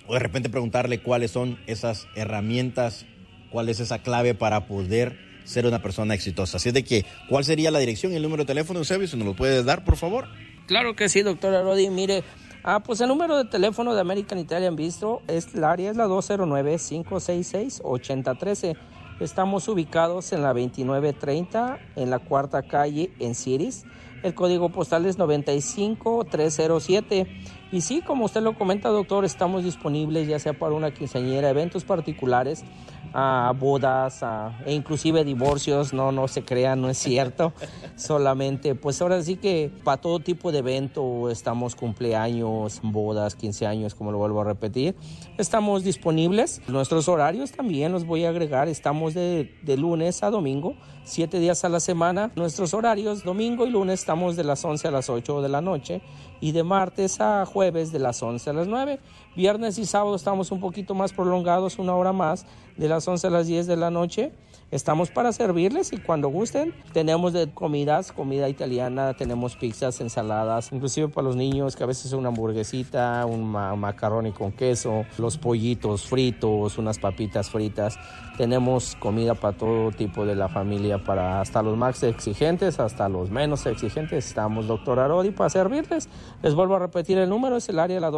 o 0.06 0.14
de 0.14 0.20
repente 0.20 0.49
preguntarle 0.49 1.00
cuáles 1.00 1.32
son 1.32 1.58
esas 1.67 2.06
herramientas, 2.14 3.06
cuál 3.50 3.69
es 3.69 3.81
esa 3.81 3.98
clave 3.98 4.34
para 4.34 4.67
poder 4.67 5.19
ser 5.44 5.67
una 5.67 5.82
persona 5.82 6.15
exitosa. 6.15 6.58
Así 6.58 6.69
es 6.69 6.75
de 6.75 6.84
que, 6.84 7.05
¿cuál 7.29 7.44
sería 7.44 7.70
la 7.70 7.81
dirección 7.81 8.13
y 8.13 8.17
el 8.17 8.22
número 8.22 8.44
de 8.44 8.46
teléfono, 8.46 8.79
Eusebio? 8.79 9.08
Si 9.08 9.17
nos 9.17 9.27
lo 9.27 9.34
puedes 9.34 9.65
dar, 9.65 9.84
por 9.84 9.96
favor. 9.96 10.29
Claro 10.67 10.94
que 10.94 11.08
sí, 11.08 11.22
doctora 11.22 11.63
Rodi. 11.63 11.91
Mire, 11.91 12.22
Ah, 12.69 12.81
pues 12.81 13.01
el 13.01 13.06
número 13.06 13.37
de 13.37 13.44
teléfono 13.44 13.94
de 13.94 14.01
American 14.01 14.41
Italian 14.41 14.75
Bistro 14.75 15.23
es 15.29 15.55
el 15.55 15.63
área 15.63 15.89
es 15.89 15.96
la 15.96 16.08
209-566-8013. 16.08 18.77
Estamos 19.20 19.69
ubicados 19.69 20.32
en 20.32 20.43
la 20.43 20.49
2930 20.49 21.79
en 21.94 22.11
la 22.11 22.19
cuarta 22.19 22.63
calle 22.63 23.13
en 23.20 23.37
Ciris. 23.37 23.85
El 24.25 24.35
código 24.35 24.70
postal 24.70 25.06
es 25.06 25.17
95307. 25.17 27.29
Y 27.70 27.82
sí, 27.82 28.01
como 28.01 28.25
usted 28.25 28.43
lo 28.43 28.58
comenta, 28.58 28.89
doctor, 28.89 29.25
estamos 29.25 29.63
disponibles 29.63 30.27
ya 30.27 30.41
sea 30.41 30.58
para 30.58 30.75
una 30.75 30.93
quinceañera, 30.93 31.51
eventos 31.51 31.85
particulares 31.85 32.65
a 33.13 33.53
bodas 33.58 34.25
e 34.65 34.75
inclusive 34.75 35.25
divorcios, 35.25 35.93
no, 35.93 36.13
no 36.13 36.29
se 36.29 36.44
crean, 36.44 36.81
no 36.81 36.89
es 36.89 36.98
cierto. 36.98 37.53
Solamente, 37.96 38.75
pues 38.75 39.01
ahora 39.01 39.22
sí 39.22 39.36
que 39.36 39.70
para 39.84 40.01
todo 40.01 40.20
tipo 40.20 40.53
de 40.53 40.58
evento, 40.58 41.31
estamos 41.31 41.75
cumpleaños, 41.75 42.81
bodas, 42.82 43.34
15 43.34 43.67
años, 43.67 43.94
como 43.94 44.13
lo 44.13 44.19
vuelvo 44.19 44.41
a 44.41 44.44
repetir, 44.44 44.96
estamos 45.39 45.84
disponibles. 45.84 46.60
Nuestros 46.69 47.08
horarios 47.08 47.53
también 47.53 47.93
los 47.93 48.05
voy 48.05 48.25
a 48.25 48.31
agregar, 48.31 48.69
estamos 48.69 49.15
de, 49.15 49.55
de 49.63 49.77
lunes 49.77 50.22
a 50.22 50.31
domingo, 50.31 50.75
siete 51.05 51.39
días 51.39 51.65
a 51.65 51.69
la 51.69 51.81
semana. 51.81 52.32
Nuestros 52.36 52.75
horarios, 52.75 53.25
domingo 53.25 53.67
y 53.67 53.70
lunes, 53.70 54.01
estamos 54.01 54.36
de 54.36 54.44
las 54.44 54.65
11 54.65 54.89
a 54.89 54.91
las 54.91 55.08
8 55.08 55.43
de 55.43 55.48
la 55.48 55.60
noche 55.60 56.03
y 56.41 56.53
de 56.53 56.63
martes 56.63 57.20
a 57.20 57.46
jueves 57.46 57.93
de 57.93 57.98
las 57.98 58.22
11 58.22 58.51
a 58.51 58.53
las 58.53 58.67
9. 58.67 59.01
Viernes 59.34 59.79
y 59.79 59.86
sábado 59.86 60.17
estamos 60.17 60.51
un 60.51 60.60
poquito 60.60 60.94
más 60.94 61.13
prolongados, 61.13 61.79
una 61.79 61.94
hora 61.94 62.13
más, 62.13 62.46
de 62.77 62.89
las 62.89 63.06
11 63.06 63.27
a 63.27 63.31
las 63.31 63.47
10 63.47 63.67
de 63.67 63.77
la 63.77 63.91
noche. 63.91 64.33
Estamos 64.73 65.11
para 65.11 65.33
servirles 65.33 65.93
y 65.93 65.99
cuando 65.99 66.27
gusten 66.27 66.75
tenemos 66.93 67.33
de 67.33 67.49
comidas, 67.55 68.11
comida 68.11 68.49
italiana, 68.49 69.15
tenemos 69.15 69.55
pizzas, 69.55 70.01
ensaladas, 70.01 70.73
inclusive 70.73 71.06
para 71.06 71.29
los 71.29 71.37
niños 71.37 71.77
que 71.77 71.85
a 71.85 71.87
veces 71.87 72.13
una 72.13 72.31
hamburguesita, 72.31 73.25
un 73.27 73.49
macarrón 73.49 74.33
con 74.33 74.51
queso, 74.51 75.05
los 75.19 75.39
pollitos 75.39 76.09
fritos, 76.09 76.79
unas 76.79 76.99
papitas 76.99 77.49
fritas. 77.49 77.97
Tenemos 78.37 78.97
comida 78.97 79.35
para 79.35 79.56
todo 79.56 79.93
tipo 79.93 80.27
de 80.27 80.35
la 80.35 80.49
familia, 80.49 80.99
para 80.99 81.41
hasta 81.41 81.63
los 81.63 81.77
más 81.77 82.03
exigentes, 82.03 82.81
hasta 82.81 83.09
los 83.09 83.31
menos 83.31 83.65
exigentes. 83.67 84.27
Estamos, 84.27 84.67
doctor 84.67 84.99
Arodi, 84.99 85.31
para 85.31 85.49
servirles. 85.49 86.09
Les 86.43 86.55
vuelvo 86.55 86.75
a 86.75 86.81
repetir 86.81 87.19
el 87.19 87.31
número, 87.31 87.56
es 87.56 87.69
el 87.69 87.79
área 87.79 88.01
la 88.01 88.11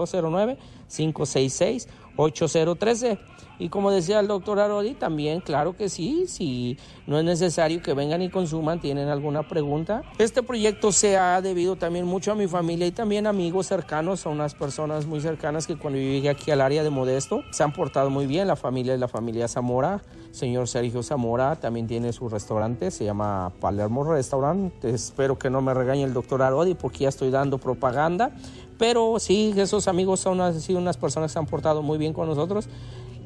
209-566-8013. 2.19 3.19
Y 3.61 3.71
como 3.71 3.91
decía 3.91 4.21
el 4.21 4.29
doctor 4.29 4.61
Arodi, 4.61 4.95
también, 4.95 5.41
claro 5.41 5.77
que 5.77 5.89
sí, 5.89 6.27
si 6.29 6.79
no 7.09 7.19
es 7.19 7.25
necesario 7.25 7.83
que 7.83 7.93
vengan 7.93 8.23
y 8.23 8.29
consuman, 8.29 8.81
tienen 8.81 9.09
alguna 9.09 9.49
pregunta. 9.49 10.03
Este 10.19 10.45
proyecto 10.45 10.93
se 10.93 11.17
ha 11.17 11.41
debido 11.43 11.75
también 11.75 12.07
mucho 12.07 12.31
a 12.31 12.35
mi 12.37 12.47
familia 12.47 12.87
y 12.87 12.93
también 12.93 13.27
amigos 13.27 13.67
cercanos, 13.67 14.27
a 14.27 14.29
unas 14.29 14.55
personas 14.55 15.07
muy 15.07 15.21
cercanas 15.21 15.67
que 15.67 15.77
cuando 15.77 15.99
yo 15.99 16.05
llegué 16.05 16.29
aquí 16.29 16.53
al 16.53 16.61
área 16.61 16.85
de 16.85 16.91
Modesto 16.91 17.43
se 17.51 17.65
han 17.65 17.73
portado 17.73 18.11
muy 18.11 18.27
bien. 18.27 18.47
La 18.47 18.57
familia 18.57 18.95
es 18.95 19.01
la 19.01 19.09
familia 19.09 19.49
Zamora. 19.49 20.03
Señor 20.31 20.69
Sergio 20.69 21.03
Zamora 21.03 21.57
también 21.57 21.89
tiene 21.89 22.13
su 22.13 22.29
restaurante, 22.29 22.93
se 22.93 23.05
llama 23.05 23.53
Palermo 23.61 24.05
Restaurant. 24.05 24.85
Espero 24.85 25.37
que 25.37 25.51
no 25.51 25.63
me 25.63 25.75
regañe 25.75 26.05
el 26.05 26.13
doctor 26.13 26.43
Arodi 26.43 26.75
porque 26.75 27.01
ya 27.01 27.09
estoy 27.09 27.31
dando 27.31 27.59
propaganda. 27.59 28.31
Pero 28.79 29.19
sí, 29.19 29.53
esos 29.57 29.89
amigos 29.89 30.21
son 30.21 30.41
así 30.41 30.75
unas 30.75 30.97
personas 30.97 31.31
que 31.31 31.35
se 31.35 31.39
han 31.41 31.47
portado 31.47 31.83
muy 31.83 31.99
bien 31.99 32.13
con 32.13 32.29
nosotros 32.29 32.69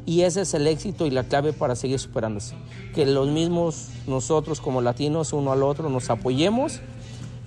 y 0.05 0.23
ese 0.23 0.41
es 0.43 0.55
el 0.55 0.67
éxito 0.67 1.07
y 1.07 1.11
la 1.11 1.25
clave 1.25 1.53
para 1.53 1.77
seguir 1.77 1.99
superándose. 1.99 2.57
Que 2.95 3.07
los 3.07 3.29
mismos 3.29 3.89
nosotros 4.07 4.61
como 4.61 4.81
latinos 4.81 5.33
uno 5.33 5.53
al 5.53 5.63
otro 5.63 5.89
nos 5.91 6.11
apoyemos 6.11 6.81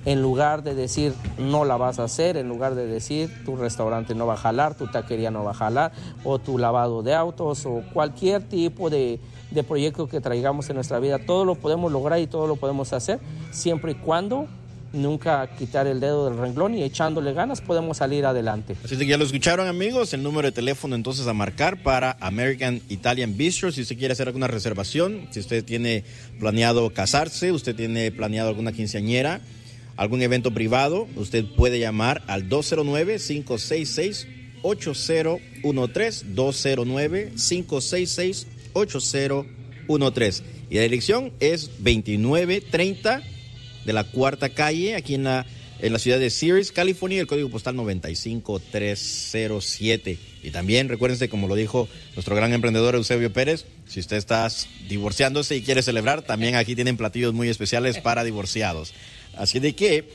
en 0.06 0.22
lugar 0.22 0.62
de 0.62 0.76
decir 0.76 1.16
no 1.40 1.66
la 1.66 1.78
vas 1.78 1.98
a 1.98 2.04
hacer, 2.04 2.38
en 2.38 2.48
lugar 2.48 2.76
de 2.76 2.86
decir 2.86 3.44
tu 3.44 3.56
restaurante 3.56 4.14
no 4.14 4.28
va 4.28 4.36
a 4.36 4.38
jalar, 4.38 4.76
tu 4.76 4.86
taquería 4.88 5.32
no 5.32 5.44
va 5.44 5.52
a 5.52 5.56
jalar, 5.56 5.92
o 6.24 6.38
tu 6.38 6.60
lavado 6.60 7.02
de 7.02 7.16
autos, 7.16 7.66
o 7.66 7.82
cualquier 7.92 8.48
tipo 8.48 8.92
de, 8.92 9.20
de 9.50 9.64
proyecto 9.64 10.08
que 10.08 10.22
traigamos 10.22 10.70
en 10.70 10.76
nuestra 10.76 11.00
vida, 11.00 11.18
todo 11.26 11.44
lo 11.44 11.56
podemos 11.56 11.92
lograr 11.92 12.20
y 12.20 12.28
todo 12.28 12.46
lo 12.46 12.56
podemos 12.56 12.94
hacer 12.94 13.20
siempre 13.52 13.94
y 13.94 13.96
cuando 13.96 14.48
nunca 14.96 15.48
quitar 15.58 15.88
el 15.88 16.00
dedo 16.00 16.30
del 16.30 16.40
renglón 16.40 16.76
y 16.76 16.84
echándole 16.84 17.34
ganas 17.34 17.62
podemos 17.62 17.98
salir 17.98 18.26
adelante. 18.26 18.76
Así 18.84 18.98
que 18.98 19.06
ya 19.06 19.18
lo 19.18 19.26
escucharon 19.26 19.68
amigos, 19.68 20.14
el 20.14 20.24
número 20.24 20.48
de 20.48 20.52
teléfono 20.52 20.96
entonces 20.96 21.28
a 21.28 21.34
marcar 21.34 21.84
para 21.84 22.18
American 22.20 22.82
Italian 22.90 23.38
Bistro. 23.38 23.72
Si 23.72 23.82
usted 23.82 23.98
quiere 23.98 24.14
hacer 24.14 24.28
alguna 24.28 24.48
reservación, 24.48 25.28
si 25.32 25.40
usted 25.40 25.64
tiene 25.64 26.04
planeado 26.40 26.92
casarse, 26.92 27.52
usted 27.52 27.76
tiene 27.76 28.12
planeado 28.12 28.50
alguna 28.50 28.72
quinceañera, 28.72 29.42
algún 29.98 30.22
evento 30.22 30.52
privado, 30.52 31.08
usted 31.16 31.46
puede 31.56 31.80
llamar 31.80 32.24
al 32.28 32.50
209 32.50 33.20
566 33.20 34.28
8013 34.64 36.26
209 36.34 37.34
566 37.36 38.48
8013 38.74 40.44
y 40.70 40.76
la 40.76 40.82
dirección 40.82 41.32
es 41.40 41.70
2930 41.78 43.22
de 43.86 43.94
la 43.94 44.04
cuarta 44.04 44.50
calle, 44.50 44.96
aquí 44.96 45.16
en 45.16 45.24
la, 45.24 45.46
en 45.80 45.94
la 45.94 46.00
ciudad 46.00 46.20
de 46.20 46.30
Ceres, 46.30 46.72
California, 46.72 47.22
el 47.22 47.28
código 47.28 47.50
postal 47.50 47.76
95307. 47.76 50.18
Y 50.44 50.52
también 50.52 50.90
recuérdense, 50.90 51.30
como 51.30 51.48
lo 51.48 51.56
dijo 51.56 51.88
nuestro 52.16 52.36
gran 52.36 52.54
emprendedor 52.54 52.96
Eusebio 52.96 53.32
Pérez, 53.32 53.66
si 53.88 54.00
usted 54.00 54.18
está 54.18 54.48
divorciándose 54.88 55.56
y 55.56 55.62
quiere 55.62 55.82
celebrar, 55.82 56.24
también 56.24 56.56
aquí 56.56 56.76
tienen 56.76 56.98
platillos 56.98 57.34
muy 57.34 57.50
especiales 57.50 58.00
para 58.00 58.24
divorciados. 58.24 58.94
Así 59.38 59.60
de 59.60 59.76
que 59.76 60.10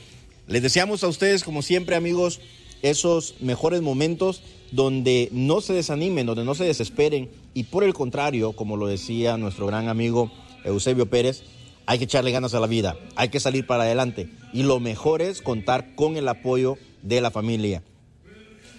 les 0.47 0.61
deseamos 0.61 1.03
a 1.03 1.07
ustedes, 1.07 1.43
como 1.43 1.61
siempre, 1.61 1.95
amigos, 1.95 2.41
esos 2.81 3.35
mejores 3.39 3.81
momentos 3.81 4.41
donde 4.71 5.29
no 5.31 5.61
se 5.61 5.73
desanimen, 5.73 6.25
donde 6.25 6.45
no 6.45 6.55
se 6.55 6.63
desesperen 6.63 7.29
y 7.53 7.63
por 7.63 7.83
el 7.83 7.93
contrario, 7.93 8.53
como 8.53 8.77
lo 8.77 8.87
decía 8.87 9.37
nuestro 9.37 9.67
gran 9.67 9.89
amigo 9.89 10.31
Eusebio 10.63 11.07
Pérez, 11.07 11.43
hay 11.85 11.97
que 11.97 12.05
echarle 12.05 12.31
ganas 12.31 12.53
a 12.53 12.59
la 12.59 12.67
vida, 12.67 12.95
hay 13.15 13.29
que 13.29 13.39
salir 13.39 13.65
para 13.65 13.83
adelante 13.83 14.29
y 14.53 14.63
lo 14.63 14.79
mejor 14.79 15.21
es 15.21 15.41
contar 15.41 15.95
con 15.95 16.17
el 16.17 16.27
apoyo 16.27 16.77
de 17.01 17.21
la 17.21 17.31
familia. 17.31 17.83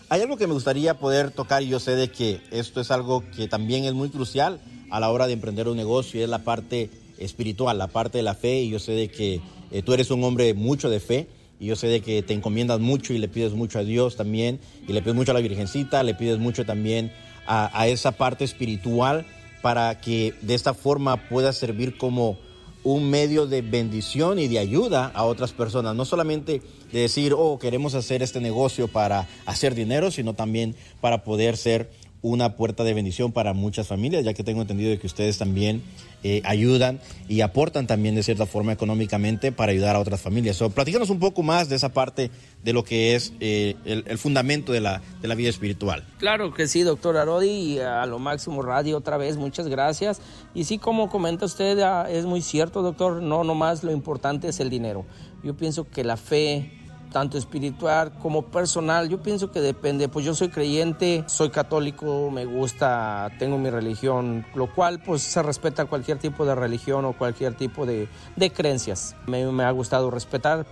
Hay 0.08 0.20
algo 0.20 0.36
que 0.36 0.46
me 0.46 0.52
gustaría 0.52 0.98
poder 0.98 1.30
tocar 1.30 1.62
y 1.62 1.68
yo 1.68 1.80
sé 1.80 1.96
de 1.96 2.08
que 2.08 2.40
esto 2.50 2.80
es 2.80 2.90
algo 2.90 3.24
que 3.34 3.48
también 3.48 3.84
es 3.84 3.94
muy 3.94 4.10
crucial 4.10 4.60
a 4.90 5.00
la 5.00 5.10
hora 5.10 5.26
de 5.26 5.32
emprender 5.32 5.68
un 5.68 5.76
negocio 5.76 6.20
y 6.20 6.22
es 6.22 6.28
la 6.28 6.44
parte 6.44 6.90
espiritual, 7.18 7.78
la 7.78 7.86
parte 7.86 8.18
de 8.18 8.22
la 8.22 8.34
fe 8.34 8.60
y 8.60 8.68
yo 8.68 8.78
sé 8.78 8.92
de 8.92 9.08
que 9.08 9.40
eh, 9.70 9.82
tú 9.82 9.94
eres 9.94 10.10
un 10.10 10.22
hombre 10.22 10.52
mucho 10.52 10.90
de 10.90 11.00
fe 11.00 11.28
y 11.58 11.66
yo 11.66 11.76
sé 11.76 11.86
de 11.86 12.02
que 12.02 12.22
te 12.22 12.34
encomiendas 12.34 12.78
mucho 12.78 13.14
y 13.14 13.18
le 13.18 13.28
pides 13.28 13.52
mucho 13.52 13.78
a 13.78 13.84
Dios 13.84 14.16
también 14.16 14.60
y 14.86 14.92
le 14.92 15.00
pides 15.00 15.14
mucho 15.14 15.30
a 15.30 15.34
la 15.34 15.40
Virgencita, 15.40 16.02
le 16.02 16.14
pides 16.14 16.38
mucho 16.38 16.66
también 16.66 17.10
a, 17.46 17.70
a 17.80 17.88
esa 17.88 18.12
parte 18.12 18.44
espiritual 18.44 19.24
para 19.62 19.98
que 20.00 20.34
de 20.42 20.54
esta 20.54 20.74
forma 20.74 21.28
pueda 21.28 21.52
servir 21.54 21.96
como 21.96 22.36
un 22.84 23.08
medio 23.08 23.46
de 23.46 23.62
bendición 23.62 24.38
y 24.38 24.48
de 24.48 24.58
ayuda 24.58 25.10
a 25.14 25.24
otras 25.24 25.52
personas. 25.52 25.94
No 25.94 26.04
solamente 26.04 26.62
de 26.92 27.00
decir, 27.00 27.34
oh, 27.36 27.58
queremos 27.58 27.94
hacer 27.94 28.22
este 28.22 28.40
negocio 28.40 28.88
para 28.88 29.28
hacer 29.46 29.74
dinero, 29.74 30.10
sino 30.10 30.34
también 30.34 30.74
para 31.00 31.24
poder 31.24 31.56
ser 31.56 31.90
una 32.22 32.56
puerta 32.56 32.84
de 32.84 32.94
bendición 32.94 33.32
para 33.32 33.52
muchas 33.52 33.88
familias, 33.88 34.24
ya 34.24 34.32
que 34.32 34.44
tengo 34.44 34.62
entendido 34.62 34.98
que 34.98 35.06
ustedes 35.06 35.38
también 35.38 35.82
eh, 36.22 36.40
ayudan 36.44 37.00
y 37.28 37.40
aportan 37.40 37.88
también 37.88 38.14
de 38.14 38.22
cierta 38.22 38.46
forma 38.46 38.72
económicamente 38.72 39.50
para 39.50 39.72
ayudar 39.72 39.96
a 39.96 39.98
otras 39.98 40.20
familias. 40.20 40.56
So, 40.56 40.70
platícanos 40.70 41.10
un 41.10 41.18
poco 41.18 41.42
más 41.42 41.68
de 41.68 41.74
esa 41.74 41.88
parte 41.88 42.30
de 42.62 42.72
lo 42.72 42.84
que 42.84 43.16
es 43.16 43.32
eh, 43.40 43.74
el, 43.84 44.18
fundamento 44.18 44.72
de 44.72 44.80
la, 44.80 45.02
de 45.20 45.26
la 45.26 45.34
vida 45.34 45.50
espiritual. 45.50 46.04
Claro 46.18 46.54
que 46.54 46.68
sí, 46.68 46.82
doctor 46.82 47.16
Arodi, 47.16 47.50
y 47.50 47.78
a 47.80 48.06
lo 48.06 48.20
máximo 48.20 48.62
radio 48.62 48.98
otra 48.98 49.16
vez, 49.16 49.36
muchas 49.36 49.66
gracias. 49.66 50.20
Y 50.54 50.64
sí, 50.64 50.78
como 50.78 51.10
comenta 51.10 51.46
usted, 51.46 51.80
ah, 51.80 52.06
es 52.08 52.24
muy 52.24 52.40
cierto, 52.40 52.82
doctor, 52.82 53.20
no 53.20 53.42
nomás 53.42 53.82
lo 53.82 53.90
importante 53.90 54.46
es 54.46 54.60
el 54.60 54.70
dinero. 54.70 55.04
Yo 55.42 55.56
pienso 55.56 55.90
que 55.90 56.04
la 56.04 56.16
fe, 56.16 56.70
tanto 57.12 57.38
espiritual 57.38 58.12
como 58.20 58.42
personal. 58.42 59.08
Yo 59.08 59.22
pienso 59.22 59.52
que 59.52 59.60
depende, 59.60 60.08
pues 60.08 60.24
yo 60.24 60.34
soy 60.34 60.48
creyente, 60.48 61.22
soy 61.26 61.50
católico, 61.50 62.30
me 62.32 62.44
gusta, 62.44 63.30
tengo 63.38 63.58
mi 63.58 63.70
religión, 63.70 64.44
lo 64.54 64.72
cual 64.74 65.00
pues 65.00 65.22
se 65.22 65.42
respeta 65.42 65.84
cualquier 65.84 66.18
tipo 66.18 66.44
de 66.44 66.54
religión 66.54 67.04
o 67.04 67.12
cualquier 67.12 67.54
tipo 67.54 67.86
de, 67.86 68.08
creencias. 68.52 69.14
Me, 69.26 69.46
me 69.52 69.64
ha 69.64 69.70
gustado 69.70 70.10
respetar, 70.10 70.66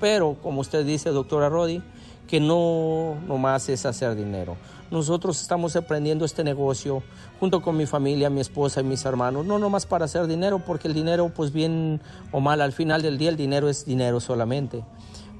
pero 0.00 0.36
como 0.42 0.62
usted 0.62 0.84
dice, 0.84 1.10
doctora 1.10 1.48
Rodi, 1.48 1.82
que 2.26 2.40
no 2.40 3.16
nomás 3.28 3.68
es 3.68 3.84
hacer 3.86 4.16
dinero. 4.16 4.56
Nosotros 4.90 5.40
estamos 5.40 5.74
aprendiendo 5.76 6.24
este 6.24 6.44
negocio 6.44 7.02
junto 7.40 7.62
con 7.62 7.76
mi 7.76 7.86
familia, 7.86 8.28
mi 8.28 8.40
esposa 8.40 8.80
y 8.80 8.84
mis 8.84 9.04
hermanos, 9.04 9.46
no 9.46 9.58
nomás 9.58 9.86
para 9.86 10.04
hacer 10.04 10.26
dinero, 10.26 10.58
porque 10.58 10.88
el 10.88 10.94
dinero, 10.94 11.30
pues 11.34 11.52
bien 11.52 12.00
o 12.30 12.40
mal, 12.40 12.60
al 12.60 12.72
final 12.72 13.00
del 13.02 13.16
día 13.16 13.30
el 13.30 13.36
dinero 13.36 13.68
es 13.68 13.84
dinero 13.84 14.20
solamente 14.20 14.84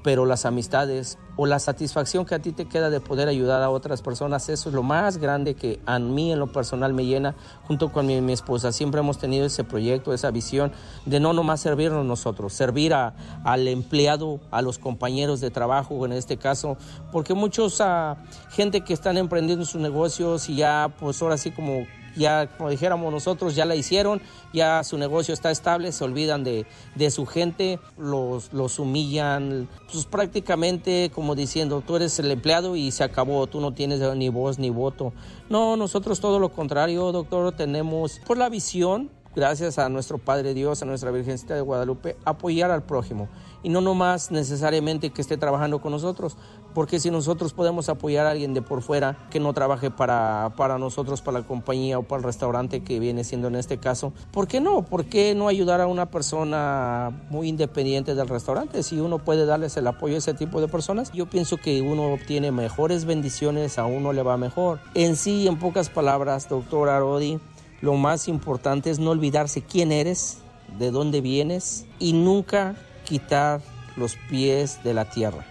pero 0.03 0.25
las 0.25 0.45
amistades 0.45 1.17
o 1.35 1.45
la 1.45 1.57
satisfacción 1.57 2.25
que 2.25 2.35
a 2.35 2.39
ti 2.39 2.51
te 2.51 2.65
queda 2.65 2.89
de 2.89 2.99
poder 2.99 3.27
ayudar 3.27 3.63
a 3.63 3.69
otras 3.69 4.01
personas, 4.01 4.49
eso 4.49 4.69
es 4.69 4.75
lo 4.75 4.83
más 4.83 5.17
grande 5.17 5.55
que 5.55 5.79
a 5.85 5.97
mí 5.97 6.31
en 6.31 6.39
lo 6.39 6.51
personal 6.51 6.93
me 6.93 7.05
llena, 7.05 7.35
junto 7.67 7.91
con 7.91 8.05
mi, 8.05 8.31
esposa. 8.31 8.71
Siempre 8.71 8.99
hemos 8.99 9.17
tenido 9.17 9.45
ese 9.45 9.63
proyecto, 9.63 10.13
esa 10.13 10.29
visión 10.29 10.71
de 11.05 11.19
no 11.19 11.33
nomás 11.33 11.61
servirnos 11.61 12.05
nosotros, 12.05 12.53
servir 12.53 12.93
a, 12.93 13.15
al 13.43 13.67
empleado, 13.67 14.39
a 14.51 14.61
los 14.61 14.77
compañeros 14.77 15.41
de 15.41 15.49
trabajo 15.49 16.05
en 16.05 16.11
este 16.11 16.37
caso, 16.37 16.77
porque 17.11 17.33
muchos 17.33 17.79
uh, 17.79 18.15
gente 18.51 18.81
que 18.81 18.93
están 18.93 19.17
emprendiendo 19.17 19.65
sus 19.65 19.81
negocios 19.81 20.49
y 20.49 20.57
ya 20.57 20.93
pues 20.99 21.21
ahora 21.21 21.37
sí 21.37 21.51
como 21.51 21.85
ya 22.15 22.47
como 22.57 22.69
dijéramos 22.69 23.11
nosotros, 23.11 23.55
ya 23.55 23.65
la 23.65 23.75
hicieron, 23.75 24.21
ya 24.53 24.83
su 24.83 24.97
negocio 24.97 25.33
está 25.33 25.51
estable, 25.51 25.91
se 25.91 26.03
olvidan 26.03 26.43
de, 26.43 26.65
de 26.95 27.11
su 27.11 27.25
gente, 27.25 27.79
los, 27.97 28.53
los 28.53 28.79
humillan, 28.79 29.67
pues 29.91 30.05
prácticamente 30.05 31.11
como 31.13 31.35
diciendo, 31.35 31.83
tú 31.85 31.95
eres 31.95 32.17
el 32.19 32.31
empleado 32.31 32.75
y 32.75 32.91
se 32.91 33.03
acabó, 33.03 33.47
tú 33.47 33.61
no 33.61 33.73
tienes 33.73 33.99
ni 34.15 34.29
voz 34.29 34.59
ni 34.59 34.69
voto. 34.69 35.13
No, 35.49 35.75
nosotros 35.77 36.19
todo 36.19 36.39
lo 36.39 36.49
contrario, 36.51 37.11
doctor, 37.11 37.51
tenemos 37.53 38.19
por 38.25 38.37
la 38.37 38.49
visión, 38.49 39.09
gracias 39.35 39.79
a 39.79 39.89
nuestro 39.89 40.17
Padre 40.17 40.53
Dios, 40.53 40.81
a 40.81 40.85
nuestra 40.85 41.11
Virgencita 41.11 41.55
de 41.55 41.61
Guadalupe, 41.61 42.17
apoyar 42.25 42.71
al 42.71 42.83
prójimo. 42.83 43.29
Y 43.63 43.69
no 43.69 43.81
nomás 43.81 44.31
necesariamente 44.31 45.11
que 45.11 45.21
esté 45.21 45.37
trabajando 45.37 45.81
con 45.81 45.91
nosotros, 45.91 46.37
porque 46.73 46.99
si 46.99 47.11
nosotros 47.11 47.53
podemos 47.53 47.89
apoyar 47.89 48.25
a 48.25 48.31
alguien 48.31 48.53
de 48.53 48.61
por 48.61 48.81
fuera 48.81 49.27
que 49.29 49.39
no 49.39 49.53
trabaje 49.53 49.91
para, 49.91 50.53
para 50.57 50.77
nosotros, 50.77 51.21
para 51.21 51.39
la 51.39 51.47
compañía 51.47 51.99
o 51.99 52.03
para 52.03 52.19
el 52.19 52.23
restaurante 52.23 52.83
que 52.83 52.99
viene 52.99 53.23
siendo 53.23 53.47
en 53.47 53.55
este 53.55 53.77
caso, 53.77 54.13
¿por 54.31 54.47
qué 54.47 54.59
no? 54.59 54.83
¿Por 54.83 55.05
qué 55.05 55.35
no 55.35 55.47
ayudar 55.47 55.81
a 55.81 55.87
una 55.87 56.09
persona 56.09 57.11
muy 57.29 57.47
independiente 57.47 58.15
del 58.15 58.27
restaurante? 58.27 58.83
Si 58.83 58.99
uno 58.99 59.19
puede 59.19 59.45
darles 59.45 59.77
el 59.77 59.87
apoyo 59.87 60.15
a 60.15 60.19
ese 60.19 60.33
tipo 60.33 60.61
de 60.61 60.67
personas, 60.67 61.11
yo 61.11 61.27
pienso 61.27 61.57
que 61.57 61.81
uno 61.81 62.13
obtiene 62.13 62.51
mejores 62.51 63.05
bendiciones, 63.05 63.77
a 63.77 63.85
uno 63.85 64.13
le 64.13 64.23
va 64.23 64.37
mejor. 64.37 64.79
En 64.95 65.15
sí, 65.15 65.47
en 65.47 65.59
pocas 65.59 65.89
palabras, 65.89 66.49
doctor 66.49 66.89
Arodi, 66.89 67.39
lo 67.81 67.95
más 67.95 68.27
importante 68.27 68.89
es 68.89 68.99
no 68.99 69.11
olvidarse 69.11 69.61
quién 69.61 69.91
eres, 69.91 70.39
de 70.77 70.89
dónde 70.89 71.21
vienes 71.21 71.85
y 71.99 72.13
nunca 72.13 72.75
quitar 73.05 73.61
los 73.95 74.15
pies 74.29 74.83
de 74.83 74.93
la 74.93 75.09
tierra 75.09 75.45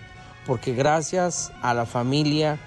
porque 0.46 0.72
gracias 0.74 1.52
a 1.62 1.74
la 1.74 1.86
familia, 1.86 2.58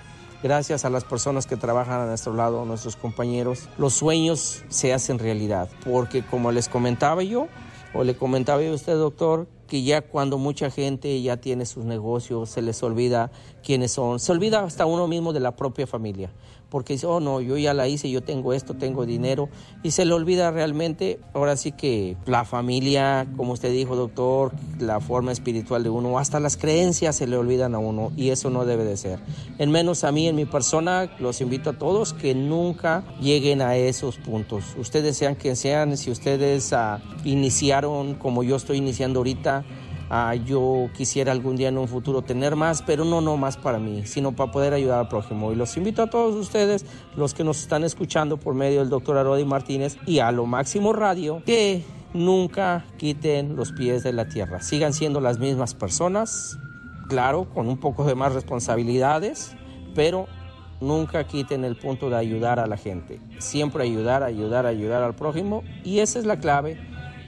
gracias 0.44 0.86
a 0.86 0.90
las 0.90 1.04
personas 1.04 1.46
que 1.46 1.58
trabajan 1.58 2.02
a 2.02 2.06
nuestro 2.06 2.34
lado, 2.34 2.66
nuestros 2.66 2.96
compañeros, 2.96 3.70
los 3.78 3.94
sueños 3.94 4.64
se 4.70 4.94
hacen 4.94 5.20
realidad. 5.20 5.70
Porque 5.84 6.24
como 6.24 6.52
les 6.52 6.70
comentaba 6.70 7.24
yo, 7.24 7.48
o 7.94 8.04
le 8.04 8.16
comentaba 8.16 8.62
yo 8.62 8.72
a 8.72 8.76
usted, 8.76 8.94
doctor, 8.94 9.48
que 9.68 9.84
ya 9.84 10.02
cuando 10.02 10.38
mucha 10.38 10.70
gente 10.70 11.22
ya 11.22 11.38
tiene 11.38 11.66
sus 11.66 11.86
negocios, 11.86 12.50
se 12.50 12.62
les 12.62 12.84
olvida 12.84 13.32
quiénes 13.64 13.94
son, 13.94 14.20
se 14.20 14.32
olvida 14.32 14.64
hasta 14.64 14.86
uno 14.86 15.08
mismo 15.08 15.34
de 15.34 15.40
la 15.40 15.56
propia 15.56 15.88
familia 15.88 16.30
porque 16.76 16.92
dice, 16.92 17.08
oh 17.08 17.22
no, 17.22 17.40
yo 17.40 17.58
ya 17.58 17.74
la 17.74 17.88
hice, 17.88 18.12
yo 18.12 18.22
tengo 18.22 18.52
esto, 18.52 18.74
tengo 18.74 19.06
dinero, 19.06 19.48
y 19.82 19.92
se 19.92 20.04
le 20.04 20.12
olvida 20.12 20.52
realmente, 20.52 21.22
ahora 21.34 21.56
sí 21.56 21.72
que 21.72 22.18
la 22.26 22.44
familia, 22.44 23.26
como 23.38 23.54
usted 23.54 23.72
dijo, 23.72 23.96
doctor, 23.96 24.52
la 24.78 25.00
forma 25.00 25.32
espiritual 25.32 25.84
de 25.84 25.90
uno, 25.90 26.20
hasta 26.20 26.42
las 26.42 26.58
creencias 26.58 27.16
se 27.16 27.28
le 27.28 27.38
olvidan 27.38 27.76
a 27.76 27.80
uno, 27.80 28.12
y 28.18 28.32
eso 28.32 28.50
no 28.50 28.66
debe 28.66 28.84
de 28.84 28.98
ser. 28.98 29.20
En 29.58 29.72
menos 29.72 30.04
a 30.04 30.12
mí, 30.12 30.28
en 30.28 30.36
mi 30.36 30.44
persona, 30.44 31.10
los 31.18 31.40
invito 31.40 31.70
a 31.70 31.78
todos 31.78 32.12
que 32.12 32.36
nunca 32.36 33.06
lleguen 33.22 33.62
a 33.62 33.78
esos 33.78 34.18
puntos. 34.18 34.76
Ustedes 34.78 35.16
sean 35.16 35.38
que 35.38 35.56
sean, 35.56 35.96
si 35.96 36.12
ustedes 36.12 36.74
uh, 36.74 37.00
iniciaron 37.24 38.16
como 38.16 38.44
yo 38.44 38.58
estoy 38.58 38.80
iniciando 38.80 39.20
ahorita, 39.20 39.64
Ah, 40.10 40.36
yo 40.36 40.90
quisiera 40.96 41.32
algún 41.32 41.56
día 41.56 41.70
en 41.70 41.78
un 41.78 41.88
futuro 41.88 42.22
tener 42.22 42.56
más, 42.56 42.84
pero 42.84 43.06
no, 43.06 43.22
no 43.22 43.38
más 43.38 43.58
para 43.58 43.80
mí, 43.80 44.06
sino 44.06 44.36
para 44.36 44.52
poder 44.52 44.74
ayudar 44.74 45.00
al 45.00 45.08
prójimo. 45.08 45.52
Y 45.52 45.56
los 45.56 45.76
invito 45.78 46.04
a 46.04 46.10
todos 46.10 46.36
ustedes, 46.36 46.86
los 47.16 47.34
que 47.34 47.44
nos 47.44 47.60
están 47.60 47.84
escuchando 47.84 48.38
por 48.38 48.54
medio 48.54 48.80
del 48.80 48.90
doctor 48.90 49.18
Arodi 49.18 49.46
Martínez 49.46 49.98
y 50.06 50.20
a 50.20 50.32
lo 50.32 50.46
máximo 50.46 50.94
radio, 50.94 51.42
que 51.46 51.84
nunca 52.14 52.86
quiten 52.98 53.56
los 53.56 53.72
pies 53.72 54.04
de 54.04 54.14
la 54.14 54.28
tierra. 54.28 54.62
Sigan 54.62 54.94
siendo 54.94 55.22
las 55.22 55.40
mismas 55.40 55.74
personas, 55.74 56.60
claro, 57.10 57.48
con 57.54 57.68
un 57.68 57.80
poco 57.80 58.06
de 58.06 58.14
más 58.14 58.34
responsabilidades, 58.34 59.56
pero 59.96 60.28
nunca 60.82 61.26
quiten 61.26 61.66
el 61.66 61.78
punto 61.78 62.12
de 62.12 62.18
ayudar 62.18 62.60
a 62.60 62.68
la 62.68 62.78
gente. 62.78 63.20
Siempre 63.40 63.84
ayudar, 63.84 64.22
ayudar, 64.22 64.68
ayudar 64.68 65.02
al 65.02 65.16
prójimo 65.16 65.64
y 65.84 66.00
esa 66.00 66.20
es 66.20 66.26
la 66.26 66.40
clave 66.40 66.78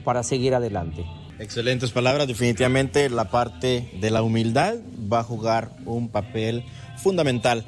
para 0.04 0.22
seguir 0.22 0.54
adelante. 0.54 1.06
Excelentes 1.40 1.92
palabras. 1.92 2.28
Definitivamente 2.28 3.10
la 3.12 3.30
parte 3.30 3.92
de 4.02 4.10
la 4.10 4.24
humildad 4.24 4.76
va 5.12 5.20
a 5.20 5.24
jugar 5.24 5.72
un 5.86 6.10
papel 6.10 6.64
fundamental 6.98 7.64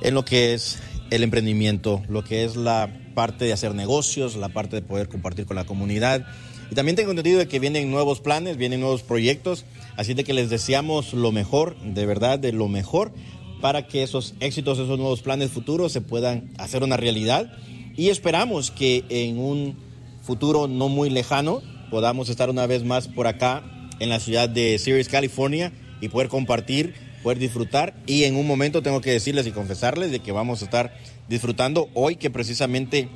en 0.00 0.14
lo 0.14 0.24
que 0.24 0.52
es 0.52 0.80
el 1.10 1.22
emprendimiento, 1.22 2.02
lo 2.08 2.24
que 2.24 2.44
es 2.44 2.56
la 2.56 2.92
parte 3.14 3.44
de 3.44 3.52
hacer 3.52 3.74
negocios, 3.74 4.34
la 4.34 4.48
parte 4.48 4.76
de 4.76 4.82
poder 4.82 5.08
compartir 5.08 5.46
con 5.46 5.54
la 5.54 5.64
comunidad. 5.64 6.26
Y 6.72 6.74
también 6.74 6.96
tengo 6.96 7.10
entendido 7.10 7.38
de 7.38 7.46
que 7.46 7.60
vienen 7.60 7.88
nuevos 7.88 8.20
planes, 8.20 8.56
vienen 8.56 8.80
nuevos 8.80 9.02
proyectos, 9.02 9.64
así 9.96 10.14
de 10.14 10.24
que 10.24 10.34
les 10.34 10.50
deseamos 10.50 11.14
lo 11.14 11.30
mejor, 11.30 11.76
de 11.80 12.04
verdad, 12.04 12.40
de 12.40 12.52
lo 12.52 12.66
mejor, 12.66 13.12
para 13.60 13.86
que 13.86 14.02
esos 14.02 14.34
éxitos, 14.40 14.78
esos 14.78 14.98
nuevos 14.98 15.22
planes 15.22 15.52
futuros 15.52 15.92
se 15.92 16.00
puedan 16.00 16.50
hacer 16.58 16.82
una 16.82 16.96
realidad. 16.96 17.52
Y 17.96 18.08
esperamos 18.08 18.72
que 18.72 19.04
en 19.08 19.38
un 19.38 19.76
futuro 20.20 20.66
no 20.66 20.88
muy 20.88 21.10
lejano 21.10 21.62
podamos 21.90 22.28
estar 22.28 22.50
una 22.50 22.66
vez 22.66 22.84
más 22.84 23.08
por 23.08 23.26
acá 23.26 23.62
en 24.00 24.08
la 24.08 24.20
ciudad 24.20 24.48
de 24.48 24.78
Sirius, 24.78 25.08
California 25.08 25.72
y 26.00 26.08
poder 26.08 26.28
compartir, 26.28 26.94
poder 27.22 27.38
disfrutar. 27.38 27.94
Y 28.06 28.24
en 28.24 28.36
un 28.36 28.46
momento 28.46 28.82
tengo 28.82 29.00
que 29.00 29.10
decirles 29.10 29.46
y 29.46 29.52
confesarles 29.52 30.10
de 30.10 30.20
que 30.20 30.32
vamos 30.32 30.62
a 30.62 30.66
estar 30.66 30.94
disfrutando 31.28 31.88
hoy 31.94 32.16
que 32.16 32.30
precisamente 32.30 33.08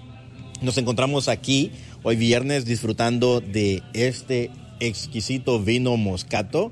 nos 0.60 0.78
encontramos 0.78 1.28
aquí, 1.28 1.72
hoy 2.02 2.16
viernes, 2.16 2.64
disfrutando 2.64 3.40
de 3.40 3.82
este 3.94 4.50
exquisito 4.80 5.60
vino 5.60 5.96
moscato. 5.96 6.70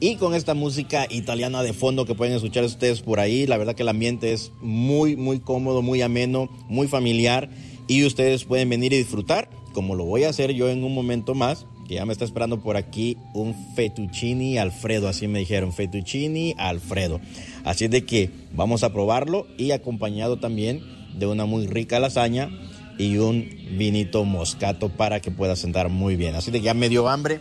Y 0.00 0.16
con 0.16 0.34
esta 0.34 0.54
música 0.54 1.06
italiana 1.08 1.62
de 1.62 1.72
fondo 1.72 2.04
que 2.04 2.14
pueden 2.14 2.34
escuchar 2.34 2.64
ustedes 2.64 3.00
por 3.00 3.20
ahí, 3.20 3.46
la 3.46 3.56
verdad 3.56 3.74
que 3.74 3.82
el 3.82 3.88
ambiente 3.88 4.32
es 4.32 4.52
muy, 4.60 5.16
muy 5.16 5.38
cómodo, 5.38 5.82
muy 5.82 6.02
ameno, 6.02 6.50
muy 6.68 6.88
familiar 6.88 7.48
y 7.86 8.04
ustedes 8.04 8.44
pueden 8.44 8.68
venir 8.68 8.92
y 8.92 8.98
disfrutar 8.98 9.48
como 9.74 9.94
lo 9.94 10.06
voy 10.06 10.24
a 10.24 10.30
hacer 10.30 10.54
yo 10.54 10.70
en 10.70 10.82
un 10.84 10.94
momento 10.94 11.34
más, 11.34 11.66
que 11.86 11.96
ya 11.96 12.06
me 12.06 12.12
está 12.12 12.24
esperando 12.24 12.62
por 12.62 12.78
aquí 12.78 13.18
un 13.34 13.54
fettuccini 13.74 14.56
Alfredo, 14.56 15.08
así 15.08 15.28
me 15.28 15.40
dijeron, 15.40 15.74
fettuccini 15.74 16.54
Alfredo. 16.56 17.20
Así 17.64 17.88
de 17.88 18.06
que 18.06 18.30
vamos 18.54 18.82
a 18.82 18.92
probarlo 18.94 19.46
y 19.58 19.72
acompañado 19.72 20.38
también 20.38 20.82
de 21.18 21.26
una 21.26 21.44
muy 21.44 21.66
rica 21.66 22.00
lasaña 22.00 22.48
y 22.96 23.18
un 23.18 23.50
vinito 23.76 24.24
moscato 24.24 24.88
para 24.88 25.20
que 25.20 25.30
pueda 25.30 25.56
sentar 25.56 25.90
muy 25.90 26.16
bien. 26.16 26.34
Así 26.34 26.50
de 26.50 26.60
que 26.60 26.66
ya 26.66 26.74
me 26.74 26.88
dio 26.88 27.08
hambre. 27.08 27.40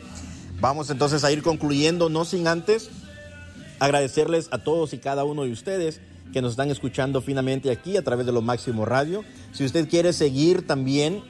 Vamos 0.60 0.90
entonces 0.90 1.24
a 1.24 1.32
ir 1.32 1.42
concluyendo, 1.44 2.10
no 2.10 2.26
sin 2.26 2.48
antes 2.48 2.90
agradecerles 3.80 4.48
a 4.52 4.60
todos 4.60 4.94
y 4.94 4.98
cada 4.98 5.24
uno 5.24 5.44
de 5.44 5.52
ustedes 5.52 6.02
que 6.32 6.42
nos 6.42 6.52
están 6.52 6.72
escuchando 6.72 7.22
finamente 7.22 7.70
aquí 7.70 7.98
a 7.98 8.02
través 8.02 8.26
de 8.26 8.32
lo 8.32 8.42
Máximo 8.42 8.86
Radio. 8.86 9.24
Si 9.52 9.64
usted 9.64 9.88
quiere 9.88 10.14
seguir 10.14 10.66
también 10.66 11.22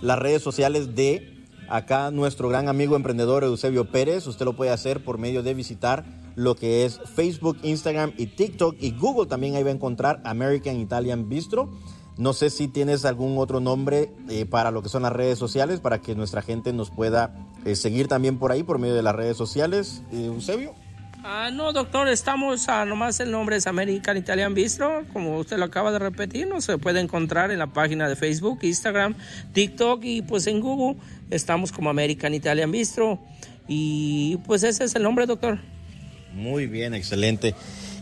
las 0.00 0.18
redes 0.18 0.42
sociales 0.42 0.94
de 0.94 1.46
acá 1.68 2.10
nuestro 2.10 2.48
gran 2.48 2.68
amigo 2.68 2.96
emprendedor 2.96 3.44
Eusebio 3.44 3.90
Pérez. 3.90 4.26
Usted 4.26 4.44
lo 4.44 4.54
puede 4.56 4.70
hacer 4.70 5.04
por 5.04 5.18
medio 5.18 5.42
de 5.42 5.54
visitar 5.54 6.04
lo 6.34 6.54
que 6.54 6.84
es 6.84 7.00
Facebook, 7.14 7.58
Instagram 7.62 8.12
y 8.16 8.26
TikTok 8.26 8.76
y 8.78 8.92
Google. 8.92 9.26
También 9.26 9.56
ahí 9.56 9.62
va 9.62 9.70
a 9.70 9.74
encontrar 9.74 10.20
American 10.24 10.76
Italian 10.76 11.28
Bistro. 11.28 11.70
No 12.16 12.32
sé 12.32 12.50
si 12.50 12.66
tienes 12.66 13.04
algún 13.04 13.38
otro 13.38 13.60
nombre 13.60 14.12
eh, 14.28 14.44
para 14.44 14.70
lo 14.70 14.82
que 14.82 14.88
son 14.88 15.02
las 15.02 15.12
redes 15.12 15.38
sociales, 15.38 15.80
para 15.80 16.00
que 16.00 16.16
nuestra 16.16 16.42
gente 16.42 16.72
nos 16.72 16.90
pueda 16.90 17.46
eh, 17.64 17.76
seguir 17.76 18.08
también 18.08 18.38
por 18.38 18.50
ahí, 18.50 18.64
por 18.64 18.78
medio 18.78 18.94
de 18.94 19.02
las 19.02 19.14
redes 19.14 19.36
sociales. 19.36 20.02
Eh, 20.10 20.26
Eusebio. 20.26 20.74
Ah, 21.24 21.50
no, 21.52 21.72
doctor, 21.72 22.08
estamos, 22.08 22.66
nomás 22.86 23.18
el 23.20 23.30
nombre 23.30 23.56
es 23.56 23.66
American 23.66 24.16
Italian 24.16 24.54
Bistro, 24.54 25.04
como 25.12 25.38
usted 25.38 25.58
lo 25.58 25.64
acaba 25.64 25.90
de 25.90 25.98
repetir, 25.98 26.46
no 26.46 26.60
se 26.60 26.78
puede 26.78 27.00
encontrar 27.00 27.50
en 27.50 27.58
la 27.58 27.66
página 27.66 28.08
de 28.08 28.14
Facebook, 28.14 28.60
Instagram, 28.62 29.14
TikTok 29.52 30.00
y 30.04 30.22
pues 30.22 30.46
en 30.46 30.60
Google 30.60 31.00
estamos 31.30 31.72
como 31.72 31.90
American 31.90 32.34
Italian 32.34 32.70
Bistro 32.70 33.18
y 33.66 34.36
pues 34.46 34.62
ese 34.62 34.84
es 34.84 34.94
el 34.94 35.02
nombre, 35.02 35.26
doctor. 35.26 35.58
Muy 36.34 36.66
bien, 36.66 36.94
excelente. 36.94 37.54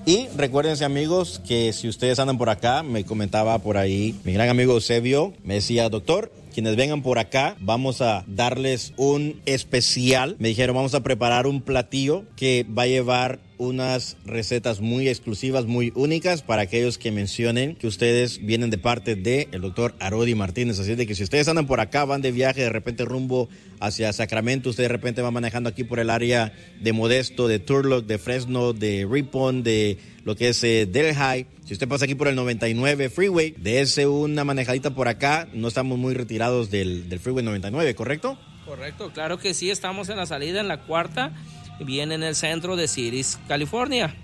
Y 0.04 0.28
recuérdense 0.36 0.84
amigos 0.84 1.40
que 1.46 1.72
si 1.72 1.88
ustedes 1.88 2.18
andan 2.18 2.38
por 2.38 2.50
acá, 2.50 2.82
me 2.82 3.04
comentaba 3.04 3.58
por 3.58 3.76
ahí 3.76 4.14
mi 4.24 4.34
gran 4.34 4.50
amigo 4.50 4.74
Eusebio, 4.74 5.32
me 5.42 5.54
decía, 5.54 5.88
doctor, 5.88 6.30
quienes 6.56 6.74
vengan 6.74 7.02
por 7.02 7.18
acá, 7.18 7.54
vamos 7.60 8.00
a 8.00 8.24
darles 8.26 8.94
un 8.96 9.42
especial. 9.44 10.36
Me 10.38 10.48
dijeron, 10.48 10.74
vamos 10.74 10.94
a 10.94 11.02
preparar 11.02 11.46
un 11.46 11.60
platillo 11.60 12.24
que 12.34 12.64
va 12.64 12.84
a 12.84 12.86
llevar 12.86 13.40
unas 13.58 14.16
recetas 14.24 14.80
muy 14.80 15.08
exclusivas, 15.08 15.66
muy 15.66 15.92
únicas 15.94 16.42
para 16.42 16.62
aquellos 16.62 16.98
que 16.98 17.12
mencionen 17.12 17.74
que 17.76 17.86
ustedes 17.86 18.44
vienen 18.44 18.70
de 18.70 18.78
parte 18.78 19.14
del 19.14 19.48
el 19.52 19.60
doctor 19.60 19.94
Arodi 20.00 20.34
Martínez. 20.34 20.78
Así 20.78 20.94
de 20.94 21.06
que 21.06 21.14
si 21.14 21.22
ustedes 21.22 21.48
andan 21.48 21.66
por 21.66 21.80
acá, 21.80 22.04
van 22.04 22.22
de 22.22 22.32
viaje 22.32 22.62
de 22.62 22.70
repente 22.70 23.04
rumbo 23.04 23.48
hacia 23.80 24.12
Sacramento, 24.12 24.70
usted 24.70 24.84
de 24.84 24.88
repente 24.88 25.22
va 25.22 25.30
manejando 25.30 25.68
aquí 25.68 25.84
por 25.84 25.98
el 25.98 26.10
área 26.10 26.52
de 26.80 26.92
Modesto, 26.92 27.48
de 27.48 27.58
Turlock, 27.58 28.06
de 28.06 28.18
Fresno, 28.18 28.72
de 28.72 29.06
Ripon, 29.10 29.62
de 29.62 29.98
lo 30.24 30.36
que 30.36 30.48
es 30.48 30.62
eh, 30.64 30.86
Delhi. 30.86 31.46
Si 31.64 31.72
usted 31.72 31.88
pasa 31.88 32.04
aquí 32.04 32.14
por 32.14 32.28
el 32.28 32.34
99 32.34 33.10
Freeway, 33.10 33.54
dése 33.58 34.06
una 34.06 34.44
manejadita 34.44 34.94
por 34.94 35.08
acá. 35.08 35.48
No 35.52 35.68
estamos 35.68 35.98
muy 35.98 36.14
retirados 36.14 36.70
del, 36.70 37.08
del 37.08 37.20
Freeway 37.20 37.44
99, 37.44 37.94
¿correcto? 37.94 38.38
Correcto, 38.64 39.12
claro 39.12 39.38
que 39.38 39.54
sí, 39.54 39.70
estamos 39.70 40.08
en 40.08 40.16
la 40.16 40.26
salida, 40.26 40.60
en 40.60 40.66
la 40.66 40.82
cuarta 40.82 41.32
viene 41.80 42.14
en 42.14 42.22
el 42.22 42.34
centro 42.34 42.76
de 42.76 42.88
Ciris, 42.88 43.38
California. 43.48 44.14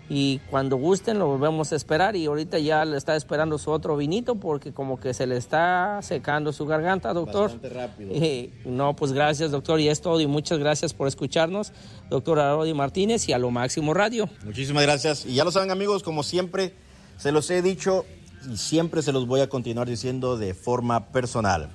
Y 0.09 0.39
cuando 0.49 0.77
gusten 0.77 1.19
lo 1.19 1.27
volvemos 1.27 1.71
a 1.71 1.75
esperar 1.75 2.15
y 2.15 2.25
ahorita 2.25 2.57
ya 2.57 2.85
le 2.85 2.97
está 2.97 3.15
esperando 3.15 3.59
su 3.59 3.69
otro 3.69 3.95
vinito 3.95 4.33
porque 4.33 4.73
como 4.73 4.99
que 4.99 5.13
se 5.13 5.27
le 5.27 5.37
está 5.37 5.99
secando 6.01 6.51
su 6.51 6.65
garganta, 6.65 7.13
doctor. 7.13 7.51
Bastante 7.51 7.69
rápido. 7.69 8.09
Eh, 8.15 8.49
no, 8.65 8.95
pues 8.95 9.11
gracias, 9.11 9.51
doctor, 9.51 9.79
y 9.79 9.89
es 9.89 10.01
todo 10.01 10.19
y 10.21 10.25
muchas 10.25 10.57
gracias 10.57 10.95
por 10.95 11.07
escucharnos, 11.07 11.71
doctor 12.09 12.39
Arodi 12.39 12.73
Martínez 12.73 13.29
y 13.29 13.33
a 13.33 13.37
lo 13.37 13.51
máximo 13.51 13.93
radio. 13.93 14.27
Muchísimas 14.43 14.81
gracias. 14.81 15.27
Y 15.27 15.35
ya 15.35 15.43
lo 15.43 15.51
saben 15.51 15.69
amigos, 15.69 16.01
como 16.01 16.23
siempre 16.23 16.73
se 17.19 17.33
los 17.33 17.49
he 17.51 17.61
dicho, 17.61 18.05
y 18.47 18.57
siempre 18.57 19.01
se 19.01 19.11
los 19.11 19.27
voy 19.27 19.41
a 19.41 19.49
continuar 19.49 19.87
diciendo 19.87 20.37
de 20.37 20.53
forma 20.53 21.07
personal, 21.07 21.69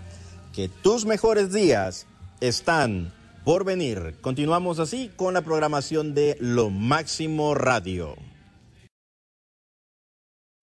que 0.52 0.68
tus 0.68 1.04
mejores 1.04 1.52
días 1.52 2.06
están 2.40 3.12
por 3.44 3.64
venir. 3.64 4.16
Continuamos 4.20 4.78
así 4.78 5.10
con 5.16 5.34
la 5.34 5.42
programación 5.42 6.14
de 6.14 6.36
Lo 6.40 6.70
Máximo 6.70 7.54
Radio. 7.54 8.16